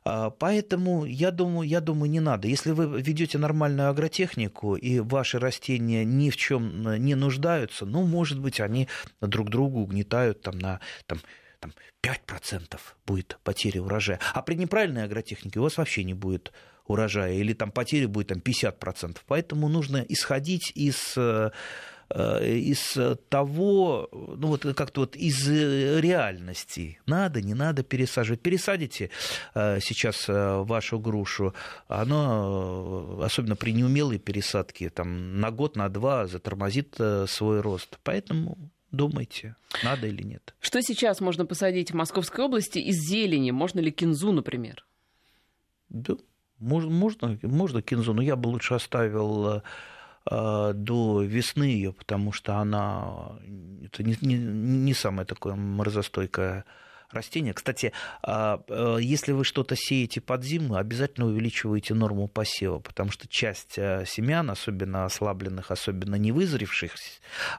А, 0.04 0.30
поэтому 0.30 1.04
я 1.04 1.30
думаю, 1.30 1.68
я 1.68 1.80
думаю, 1.80 2.10
не 2.10 2.20
надо. 2.20 2.48
Если 2.48 2.72
вы 2.72 3.00
ведете 3.00 3.38
нормальную 3.38 3.88
агротехнику 3.90 4.76
и 4.76 5.00
ваши 5.00 5.38
растения 5.38 6.04
ни 6.04 6.30
в 6.30 6.36
чем 6.36 6.96
не 7.02 7.14
нуждаются, 7.14 7.86
ну, 7.86 8.04
может 8.04 8.40
быть, 8.40 8.60
они 8.60 8.88
друг 9.20 9.50
другу 9.50 9.80
угнетают 9.80 10.42
там 10.42 10.58
на 10.58 10.80
там, 11.06 11.18
там, 11.60 11.72
5% 12.02 12.78
будет 13.06 13.38
потери 13.42 13.78
урожая. 13.78 14.20
А 14.32 14.42
при 14.42 14.54
неправильной 14.54 15.04
агротехнике 15.04 15.60
у 15.60 15.64
вас 15.64 15.76
вообще 15.76 16.04
не 16.04 16.14
будет 16.14 16.52
урожая, 16.86 17.34
или 17.34 17.52
там 17.52 17.70
потери 17.70 18.06
будет 18.06 18.28
там, 18.28 18.38
50%. 18.38 19.18
Поэтому 19.26 19.68
нужно 19.68 19.98
исходить 20.08 20.72
из 20.74 21.14
э, 21.16 21.50
Э, 21.50 21.50
из 22.14 22.96
того, 23.28 24.08
ну 24.12 24.48
вот 24.48 24.62
как-то 24.74 25.00
вот 25.00 25.16
из 25.16 25.46
реальности. 25.48 26.98
Надо, 27.06 27.42
не 27.42 27.54
надо 27.54 27.82
пересаживать. 27.82 28.40
Пересадите 28.40 29.10
э, 29.54 29.78
сейчас 29.80 30.28
э, 30.28 30.62
вашу 30.62 30.98
грушу, 30.98 31.54
оно, 31.86 33.20
особенно 33.22 33.56
при 33.56 33.72
неумелой 33.72 34.18
пересадке, 34.18 34.90
там, 34.90 35.40
на 35.40 35.50
год, 35.50 35.76
на 35.76 35.88
два 35.88 36.26
затормозит 36.26 36.96
свой 37.26 37.60
рост. 37.60 37.98
Поэтому 38.04 38.56
думайте, 38.90 39.56
надо 39.84 40.06
или 40.06 40.22
нет. 40.22 40.54
Что 40.60 40.80
сейчас 40.80 41.20
можно 41.20 41.44
посадить 41.44 41.90
в 41.90 41.94
Московской 41.94 42.44
области 42.44 42.78
из 42.78 42.96
зелени? 42.96 43.50
Можно 43.50 43.80
ли 43.80 43.90
кинзу, 43.90 44.32
например? 44.32 44.86
Да, 45.90 46.14
можно, 46.58 46.90
можно, 46.90 47.38
можно 47.42 47.82
кинзу, 47.82 48.14
но 48.14 48.22
я 48.22 48.36
бы 48.36 48.48
лучше 48.48 48.74
оставил 48.74 49.48
Э, 49.48 49.60
до 50.26 51.22
весны 51.22 51.64
ее, 51.64 51.92
потому 51.92 52.32
что 52.32 52.56
она 52.56 53.38
это 53.84 54.02
не, 54.02 54.16
не, 54.20 54.36
не 54.36 54.94
самое 54.94 55.26
такое 55.26 55.54
морозостойкое 55.54 56.64
растение. 57.10 57.54
Кстати, 57.54 57.92
а, 58.22 58.62
э, 58.68 58.98
если 59.00 59.32
вы 59.32 59.44
что-то 59.44 59.76
сеете 59.76 60.20
под 60.20 60.44
зиму, 60.44 60.76
обязательно 60.76 61.26
увеличивайте 61.26 61.94
норму 61.94 62.28
посева, 62.28 62.80
потому 62.80 63.10
что 63.10 63.26
часть 63.28 63.78
э, 63.78 64.04
семян, 64.06 64.50
особенно 64.50 65.04
ослабленных, 65.04 65.70
особенно 65.70 66.16
не 66.16 66.32
вызревших, 66.32 66.92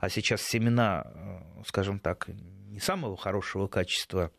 а 0.02 0.10
сейчас 0.10 0.42
семена, 0.42 1.06
скажем 1.66 2.00
так, 2.00 2.28
не 2.28 2.80
самого 2.80 3.18
хорошего 3.18 3.68
качества, 3.68 4.32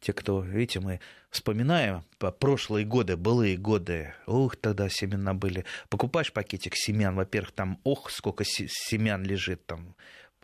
те, 0.00 0.12
кто, 0.12 0.40
видите, 0.40 0.80
мы 0.80 1.00
вспоминаем 1.30 2.04
прошлые 2.38 2.84
годы, 2.86 3.16
былые 3.16 3.56
годы, 3.56 4.14
ух, 4.26 4.56
тогда 4.56 4.88
семена 4.88 5.34
были. 5.34 5.64
Покупаешь 5.88 6.32
пакетик 6.32 6.74
семян, 6.76 7.14
во-первых, 7.14 7.52
там, 7.52 7.80
ох, 7.84 8.10
сколько 8.10 8.44
семян 8.44 9.22
лежит 9.24 9.66
там, 9.66 9.94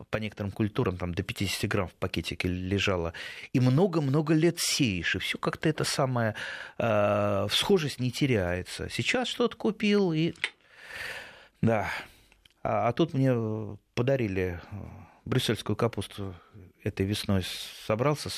по 0.09 0.17
некоторым 0.17 0.51
культурам 0.51 0.97
там 0.97 1.13
до 1.13 1.23
50 1.23 1.69
грамм 1.69 1.87
в 1.87 1.93
пакетике 1.93 2.47
лежало, 2.47 3.13
и 3.53 3.59
много-много 3.59 4.33
лет 4.33 4.59
сеешь, 4.59 5.15
и 5.15 5.19
все 5.19 5.37
как-то 5.37 5.69
это 5.69 5.83
самое, 5.83 6.35
э, 6.77 7.47
схожесть 7.49 7.99
не 7.99 8.11
теряется. 8.11 8.89
Сейчас 8.89 9.27
что-то 9.27 9.55
купил, 9.55 10.11
и 10.11 10.33
да. 11.61 11.89
А, 12.63 12.87
а 12.87 12.93
тут 12.93 13.13
мне 13.13 13.33
подарили 13.93 14.59
брюссельскую 15.23 15.75
капусту 15.75 16.35
этой 16.85 17.05
весной 17.05 17.43
собрался 17.85 18.29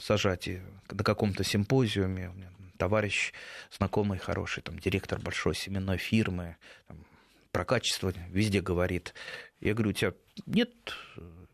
сажать 0.00 0.48
на 0.90 1.04
каком-то 1.04 1.44
симпозиуме. 1.44 2.32
Товарищ 2.78 3.34
знакомый, 3.76 4.18
хороший, 4.18 4.62
там, 4.62 4.78
директор 4.78 5.20
большой 5.20 5.54
семенной 5.54 5.98
фирмы, 5.98 6.56
там, 6.88 7.04
про 7.52 7.66
качество 7.66 8.12
везде 8.28 8.62
говорит. 8.62 9.12
Я 9.60 9.74
говорю, 9.74 9.90
у 9.90 9.92
тебя 9.92 10.14
нет 10.46 10.70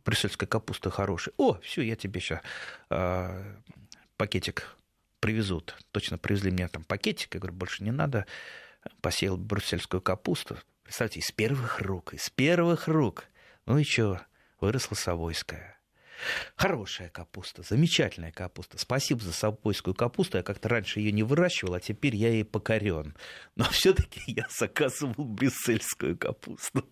брюссельской 0.05 0.47
капусты 0.47 0.89
хорошей? 0.91 1.33
О, 1.37 1.55
все, 1.63 1.83
я 1.83 1.97
тебе 1.97 2.21
сейчас 2.21 2.41
э, 2.91 3.57
пакетик 4.17 4.77
привезут. 5.19 5.77
Точно 5.91 6.17
привезли 6.17 6.53
мне 6.53 6.69
там 6.69 6.85
пакетик. 6.85 7.35
Я 7.35 7.41
говорю, 7.41 7.57
больше 7.57 7.83
не 7.83 7.91
надо. 7.91 8.25
Посеял 9.01 9.37
брюссельскую 9.37 10.01
капусту. 10.01 10.59
Представьте, 10.85 11.19
из 11.19 11.33
первых 11.33 11.81
рук, 11.81 12.15
из 12.15 12.31
первых 12.31 12.87
рук. 12.87 13.25
Ну 13.65 13.79
и 13.79 13.83
что, 13.83 14.21
выросла 14.61 14.95
Савойская. 14.95 15.76
Хорошая 16.57 17.09
капуста, 17.09 17.63
замечательная 17.63 18.33
капуста. 18.33 18.79
Спасибо 18.79 19.21
за 19.21 19.33
сапойскую 19.33 19.95
капусту. 19.95 20.39
Я 20.39 20.43
как-то 20.43 20.69
раньше 20.69 21.01
ее 21.01 21.13
не 21.13 21.23
выращивал, 21.23 21.75
а 21.75 21.81
теперь 21.81 22.17
я 22.17 22.31
ей 22.31 22.45
покорен. 22.45 23.15
Но 23.55 23.65
все-таки 23.71 24.21
я 24.27 24.47
заказывал 24.51 25.25
брюссельскую 25.25 26.17
капусту. 26.17 26.85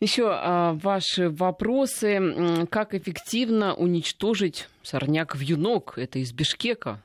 Еще 0.00 0.28
а, 0.28 0.74
ваши 0.74 1.30
вопросы. 1.30 2.66
Как 2.70 2.94
эффективно 2.94 3.74
уничтожить 3.74 4.68
сорняк 4.82 5.34
в 5.34 5.40
юнок? 5.40 5.94
Это 5.96 6.18
из 6.18 6.32
Бишкека. 6.32 7.00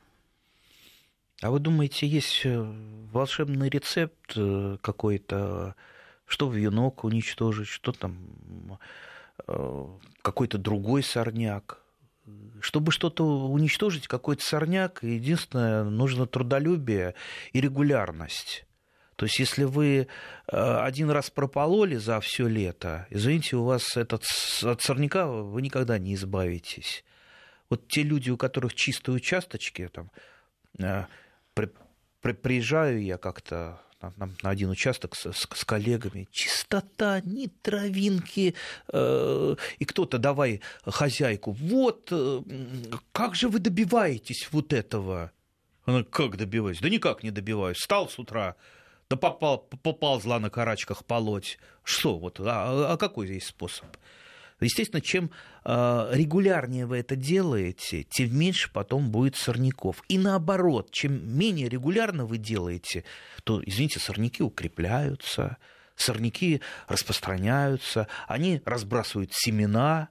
А 1.42 1.50
вы 1.50 1.60
думаете, 1.60 2.06
есть 2.06 2.42
э, 2.44 2.62
волшебный 3.12 3.70
рецепт 3.70 4.34
э, 4.36 4.78
какой-то, 4.82 5.76
что 6.26 6.48
в 6.48 6.56
венок 6.56 7.04
уничтожить, 7.04 7.68
что 7.68 7.94
там 7.94 8.78
какой-то 10.22 10.58
другой 10.58 11.04
сорняк? 11.04 11.80
Чтобы 12.60 12.92
что-то 12.92 13.24
уничтожить, 13.48 14.08
какой-то 14.08 14.44
сорняк, 14.44 15.04
единственное, 15.04 15.84
нужно 15.84 16.28
трудолюбие 16.28 17.16
и 17.54 17.62
регулярность. 17.62 18.66
То 19.16 19.26
есть, 19.26 19.40
если 19.40 19.66
вы 19.66 20.08
один 20.48 21.10
раз 21.12 21.30
пропололи 21.30 21.96
за 21.98 22.20
все 22.22 22.48
лето, 22.48 23.08
извините, 23.10 23.56
у 23.58 23.64
вас 23.66 23.98
этот, 23.98 24.24
от 24.64 24.82
сорняка 24.82 25.28
вы 25.28 25.62
никогда 25.62 26.00
не 26.00 26.16
избавитесь. 26.16 27.04
Вот 27.70 27.88
те 27.88 28.04
люди, 28.04 28.30
у 28.30 28.38
которых 28.38 28.74
чистые 28.74 29.16
участочки, 29.16 29.88
там, 29.88 30.12
при, 31.54 31.70
при, 32.22 32.34
приезжаю 32.34 33.04
я 33.04 33.18
как-то 33.18 33.82
на, 34.02 34.30
на, 34.42 34.50
один 34.50 34.70
участок 34.70 35.16
с, 35.16 35.32
с, 35.32 35.48
с 35.54 35.66
коллегами, 35.66 36.28
чистота, 36.32 37.22
ни 37.22 37.48
травинки, 37.48 38.56
э, 38.92 39.56
и 39.80 39.86
кто-то 39.86 40.18
давай 40.18 40.62
хозяйку, 40.84 41.52
вот, 41.52 42.10
э, 42.12 42.42
как 43.12 43.36
же 43.36 43.50
вы 43.50 43.60
добиваетесь 43.60 44.50
вот 44.52 44.74
этого? 44.74 45.32
Она, 45.86 46.04
как 46.04 46.38
добиваюсь? 46.38 46.80
Да 46.80 46.90
никак 46.90 47.24
не 47.24 47.32
добиваюсь. 47.32 47.78
Встал 47.78 48.08
с 48.08 48.20
утра, 48.20 48.56
да 49.10 49.16
попал, 49.16 49.60
поползла 49.84 50.40
на 50.40 50.50
карачках 50.50 51.06
полоть. 51.06 51.58
Что 51.84 52.18
вот, 52.18 52.40
а, 52.40 52.94
а 52.94 52.98
какой 52.98 53.28
здесь 53.28 53.48
способ? 53.48 53.88
Естественно, 54.66 55.02
чем 55.02 55.32
э, 55.66 56.10
регулярнее 56.14 56.86
вы 56.86 57.00
это 57.00 57.16
делаете, 57.16 58.04
тем 58.04 58.38
меньше 58.38 58.72
потом 58.72 59.10
будет 59.10 59.36
сорняков. 59.36 60.04
И 60.08 60.18
наоборот, 60.18 60.92
чем 60.92 61.38
менее 61.38 61.68
регулярно 61.68 62.26
вы 62.26 62.38
делаете, 62.38 63.04
то, 63.44 63.62
извините, 63.66 64.00
сорняки 64.00 64.44
укрепляются, 64.44 65.58
сорняки 65.96 66.62
распространяются, 66.88 68.08
они 68.28 68.62
разбрасывают 68.66 69.32
семена, 69.34 70.10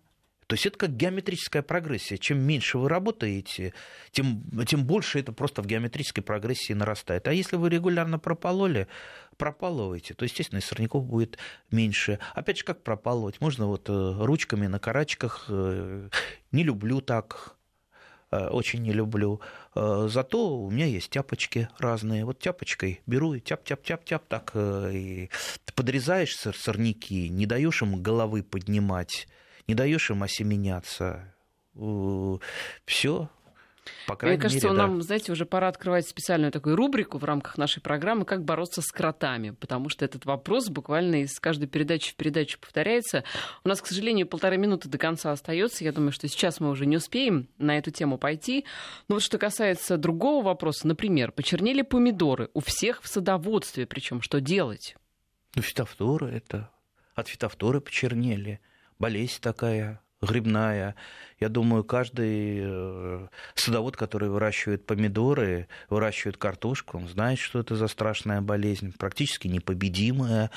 то 0.51 0.55
есть 0.55 0.67
это 0.67 0.79
как 0.79 0.97
геометрическая 0.97 1.63
прогрессия. 1.63 2.19
Чем 2.19 2.41
меньше 2.41 2.77
вы 2.77 2.89
работаете, 2.89 3.73
тем, 4.11 4.43
тем 4.67 4.85
больше 4.85 5.21
это 5.21 5.33
просто 5.33 5.63
в 5.63 5.67
геометрической 5.67 6.25
прогрессии 6.25 6.73
нарастает. 6.73 7.29
А 7.29 7.33
если 7.33 7.55
вы 7.55 7.71
регулярно 7.71 8.19
пропололи, 8.19 8.89
пропалываете, 9.37 10.15
то, 10.15 10.25
естественно, 10.25 10.59
и 10.59 10.63
сорняков 10.63 11.07
будет 11.07 11.39
меньше. 11.71 12.19
Опять 12.35 12.59
же, 12.59 12.65
как 12.65 12.83
пропалывать? 12.83 13.41
Можно 13.41 13.69
вот 13.69 13.89
э, 13.89 14.17
ручками 14.19 14.67
на 14.67 14.81
карачках. 14.81 15.45
Э, 15.49 16.09
не 16.51 16.65
люблю 16.65 17.01
так 17.01 17.55
э, 18.33 18.49
очень 18.49 18.83
не 18.83 18.93
люблю. 18.93 19.41
Зато 19.77 20.59
у 20.59 20.69
меня 20.69 20.87
есть 20.87 21.11
тяпочки 21.11 21.69
разные. 21.79 22.25
Вот 22.25 22.41
тяпочкой 22.41 23.03
беру 23.07 23.35
и 23.35 23.41
тяп-тяп-тяп-тяп 23.41 24.27
так 24.27 24.51
и 24.57 25.31
подрезаешь 25.77 26.35
сорняки, 26.35 27.29
не 27.29 27.47
даешь 27.47 27.83
им 27.83 28.03
головы 28.03 28.43
поднимать 28.43 29.29
не 29.71 29.77
даешь 29.77 30.11
им 30.11 30.25
осеменяться, 30.25 31.33
все, 32.85 33.31
по 34.09 34.17
крайней 34.17 34.37
Мне 34.37 34.43
кажется, 34.43 34.67
мере, 34.67 34.77
да. 34.77 34.87
нам, 34.89 35.01
знаете, 35.01 35.31
уже 35.31 35.47
пора 35.47 35.69
открывать 35.69 36.09
специальную 36.09 36.51
такую 36.51 36.75
рубрику 36.75 37.19
в 37.19 37.25
рамках 37.25 37.57
нашей 37.57 37.81
программы 37.81 38.25
«Как 38.25 38.45
бороться 38.45 38.83
с 38.83 38.91
кротами», 38.91 39.51
потому 39.51 39.89
что 39.89 40.05
этот 40.05 40.25
вопрос 40.25 40.71
буквально 40.71 41.23
из 41.23 41.39
каждой 41.39 41.69
передачи 41.69 42.11
в 42.11 42.17
передачу 42.17 42.59
повторяется. 42.59 43.23
У 43.63 43.69
нас, 43.69 43.81
к 43.81 43.87
сожалению, 43.87 44.27
полторы 44.27 44.57
минуты 44.57 44.89
до 44.89 44.99
конца 44.99 45.31
остается. 45.31 45.85
Я 45.85 45.93
думаю, 45.93 46.11
что 46.11 46.27
сейчас 46.27 46.59
мы 46.59 46.71
уже 46.71 46.85
не 46.85 46.97
успеем 46.97 47.49
на 47.59 47.79
эту 47.79 47.93
тему 47.93 48.19
пойти. 48.19 48.65
Но 49.07 49.15
вот 49.15 49.23
что 49.23 49.39
касается 49.39 49.99
другого 49.99 50.45
вопроса, 50.45 50.89
например, 50.89 51.31
почернели 51.31 51.83
помидоры 51.83 52.51
у 52.55 52.61
всех 52.61 53.03
в 53.03 53.07
садоводстве, 53.07 53.87
причем 53.87 54.21
что 54.21 54.41
делать? 54.41 54.97
Ну, 55.55 55.63
фитофторы 55.63 56.33
это. 56.33 56.71
От 57.15 57.29
фитофторы 57.29 57.81
почернели 57.81 58.61
болезнь 59.01 59.41
такая 59.41 60.01
грибная. 60.23 60.95
Я 61.41 61.49
думаю, 61.49 61.83
каждый 61.85 62.61
э, 62.63 63.29
садовод, 63.55 63.97
который 63.97 64.29
выращивает 64.29 64.85
помидоры, 64.85 65.69
выращивает 65.89 66.37
картошку, 66.37 66.99
он 66.99 67.09
знает, 67.09 67.39
что 67.39 67.59
это 67.61 67.75
за 67.75 67.89
страшная 67.89 68.43
болезнь, 68.43 68.93
практически 68.97 69.49
непобедимая. 69.49 70.51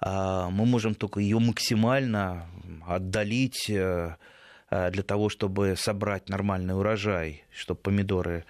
А, 0.00 0.50
мы 0.50 0.66
можем 0.66 0.96
только 0.96 1.20
ее 1.20 1.38
максимально 1.38 2.48
отдалить 2.86 3.70
э, 3.70 4.16
э, 4.70 4.90
для 4.90 5.02
того, 5.04 5.28
чтобы 5.28 5.76
собрать 5.76 6.28
нормальный 6.28 6.76
урожай, 6.76 7.44
чтобы 7.54 7.80
помидоры 7.80 8.44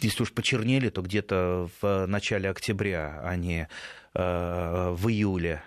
если 0.00 0.22
уж 0.22 0.32
почернели, 0.32 0.90
то 0.90 1.02
где-то 1.02 1.68
в 1.82 2.06
начале 2.06 2.48
октября, 2.48 3.20
а 3.24 3.34
не 3.34 3.66
в 4.14 5.08
июле. 5.08 5.60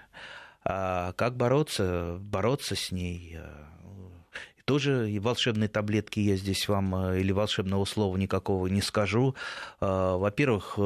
А 0.64 1.14
как 1.14 1.36
бороться? 1.38 2.18
Бороться 2.20 2.76
с 2.76 2.92
ней. 2.92 3.40
Э, 4.72 4.74
тоже 4.74 5.12
и 5.12 5.20
волшебной 5.20 5.68
таблетки 5.68 6.20
я 6.20 6.38
здесь 6.38 6.68
вам 6.70 6.96
э, 6.96 7.20
или 7.20 7.34
волшебного 7.34 7.86
слова 7.86 8.16
никакого 8.18 8.68
не 8.68 8.82
скажу. 8.82 9.36
Э, 9.82 10.16
во-первых, 10.18 10.80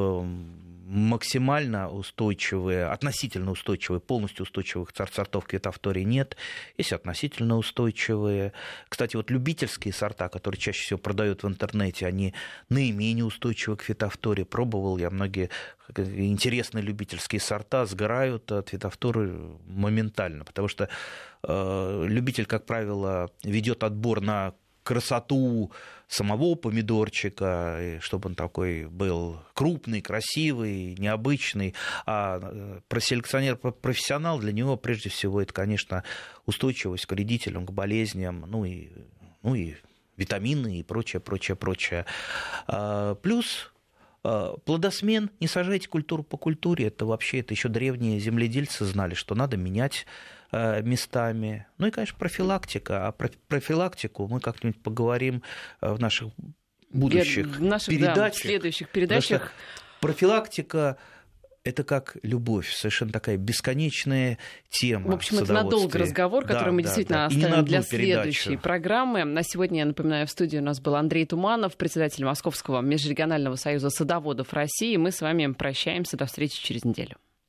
максимально 0.86 1.88
устойчивые, 1.90 2.86
относительно 2.86 3.50
устойчивые, 3.50 4.00
полностью 4.00 4.44
устойчивых 4.44 4.90
сортов 5.12 5.44
кветовтории 5.44 6.02
нет. 6.02 6.36
Есть 6.78 6.92
относительно 6.92 7.56
устойчивые. 7.56 8.52
Кстати, 8.88 9.16
вот 9.16 9.30
любительские 9.30 9.92
сорта, 9.92 10.28
которые 10.28 10.60
чаще 10.60 10.82
всего 10.82 10.98
продают 10.98 11.42
в 11.42 11.48
интернете, 11.48 12.06
они 12.06 12.34
наименее 12.68 13.24
устойчивы 13.24 13.76
к 13.76 13.82
фитофтории. 13.82 14.44
Пробовал 14.44 14.98
я 14.98 15.10
многие 15.10 15.50
интересные 15.96 16.82
любительские 16.82 17.40
сорта, 17.40 17.84
сгорают 17.86 18.50
от 18.52 18.68
фитофторы 18.68 19.32
моментально, 19.66 20.44
потому 20.44 20.68
что 20.68 20.84
э, 20.84 20.88
любитель, 21.46 22.46
как 22.46 22.66
правило, 22.66 23.30
ведет 23.44 23.84
отбор 23.84 24.20
на 24.20 24.54
красоту 24.86 25.72
самого 26.08 26.54
помидорчика, 26.54 27.98
чтобы 28.00 28.28
он 28.28 28.34
такой 28.36 28.86
был 28.86 29.40
крупный, 29.52 30.00
красивый, 30.00 30.94
необычный. 30.96 31.74
А 32.06 32.38
э, 32.40 32.80
про 32.86 33.00
селекционер-профессионал 33.00 34.38
для 34.38 34.52
него 34.52 34.76
прежде 34.76 35.10
всего 35.10 35.42
это, 35.42 35.52
конечно, 35.52 36.04
устойчивость 36.46 37.06
к 37.06 37.12
вредителям, 37.12 37.66
к 37.66 37.72
болезням, 37.72 38.44
ну 38.46 38.64
и, 38.64 38.90
ну 39.42 39.56
и 39.56 39.74
витамины 40.16 40.78
и 40.78 40.82
прочее, 40.84 41.18
прочее, 41.18 41.56
прочее. 41.56 42.06
А, 42.68 43.16
плюс 43.16 43.72
а, 44.22 44.56
плодосмен, 44.58 45.30
не 45.40 45.48
сажайте 45.48 45.88
культуру 45.88 46.22
по 46.22 46.36
культуре, 46.36 46.86
это 46.86 47.04
вообще, 47.04 47.40
это 47.40 47.52
еще 47.52 47.68
древние 47.68 48.20
земледельцы 48.20 48.84
знали, 48.84 49.14
что 49.14 49.34
надо 49.34 49.56
менять 49.56 50.06
Э, 50.06 50.35
местами. 50.52 51.66
Ну 51.78 51.88
и, 51.88 51.90
конечно, 51.90 52.16
профилактика. 52.18 53.06
А 53.06 53.12
про 53.12 53.30
профилактику 53.48 54.26
мы 54.28 54.40
как-нибудь 54.40 54.80
поговорим 54.82 55.42
э, 55.80 55.92
в 55.92 56.00
наших 56.00 56.28
будущих 56.90 57.46
в 57.46 57.62
наших, 57.62 57.88
передачах. 57.88 58.16
Да, 58.16 58.30
в 58.30 58.36
следующих 58.36 58.88
передачах. 58.88 59.52
Профилактика 60.00 60.98
это 61.66 61.82
как 61.82 62.16
любовь, 62.22 62.72
совершенно 62.72 63.10
такая 63.10 63.36
бесконечная 63.36 64.38
тема. 64.68 65.10
В 65.10 65.14
общем, 65.14 65.38
это 65.38 65.52
надолго 65.52 65.98
разговор, 65.98 66.44
который 66.44 66.66
да, 66.66 66.72
мы 66.72 66.82
да, 66.82 66.88
действительно 66.88 67.18
да. 67.18 67.26
оставим 67.26 67.64
для 67.64 67.82
следующей 67.82 68.44
передачу. 68.44 68.62
программы. 68.62 69.24
На 69.24 69.42
сегодня, 69.42 69.80
я 69.80 69.86
напоминаю, 69.86 70.26
в 70.26 70.30
студии 70.30 70.58
у 70.58 70.62
нас 70.62 70.80
был 70.80 70.94
Андрей 70.94 71.26
Туманов, 71.26 71.76
председатель 71.76 72.24
Московского 72.24 72.80
межрегионального 72.82 73.56
союза 73.56 73.90
садоводов 73.90 74.52
России. 74.52 74.96
Мы 74.96 75.10
с 75.10 75.20
вами 75.20 75.52
прощаемся. 75.52 76.16
До 76.16 76.26
встречи 76.26 76.62
через 76.62 76.84
неделю. 76.84 77.16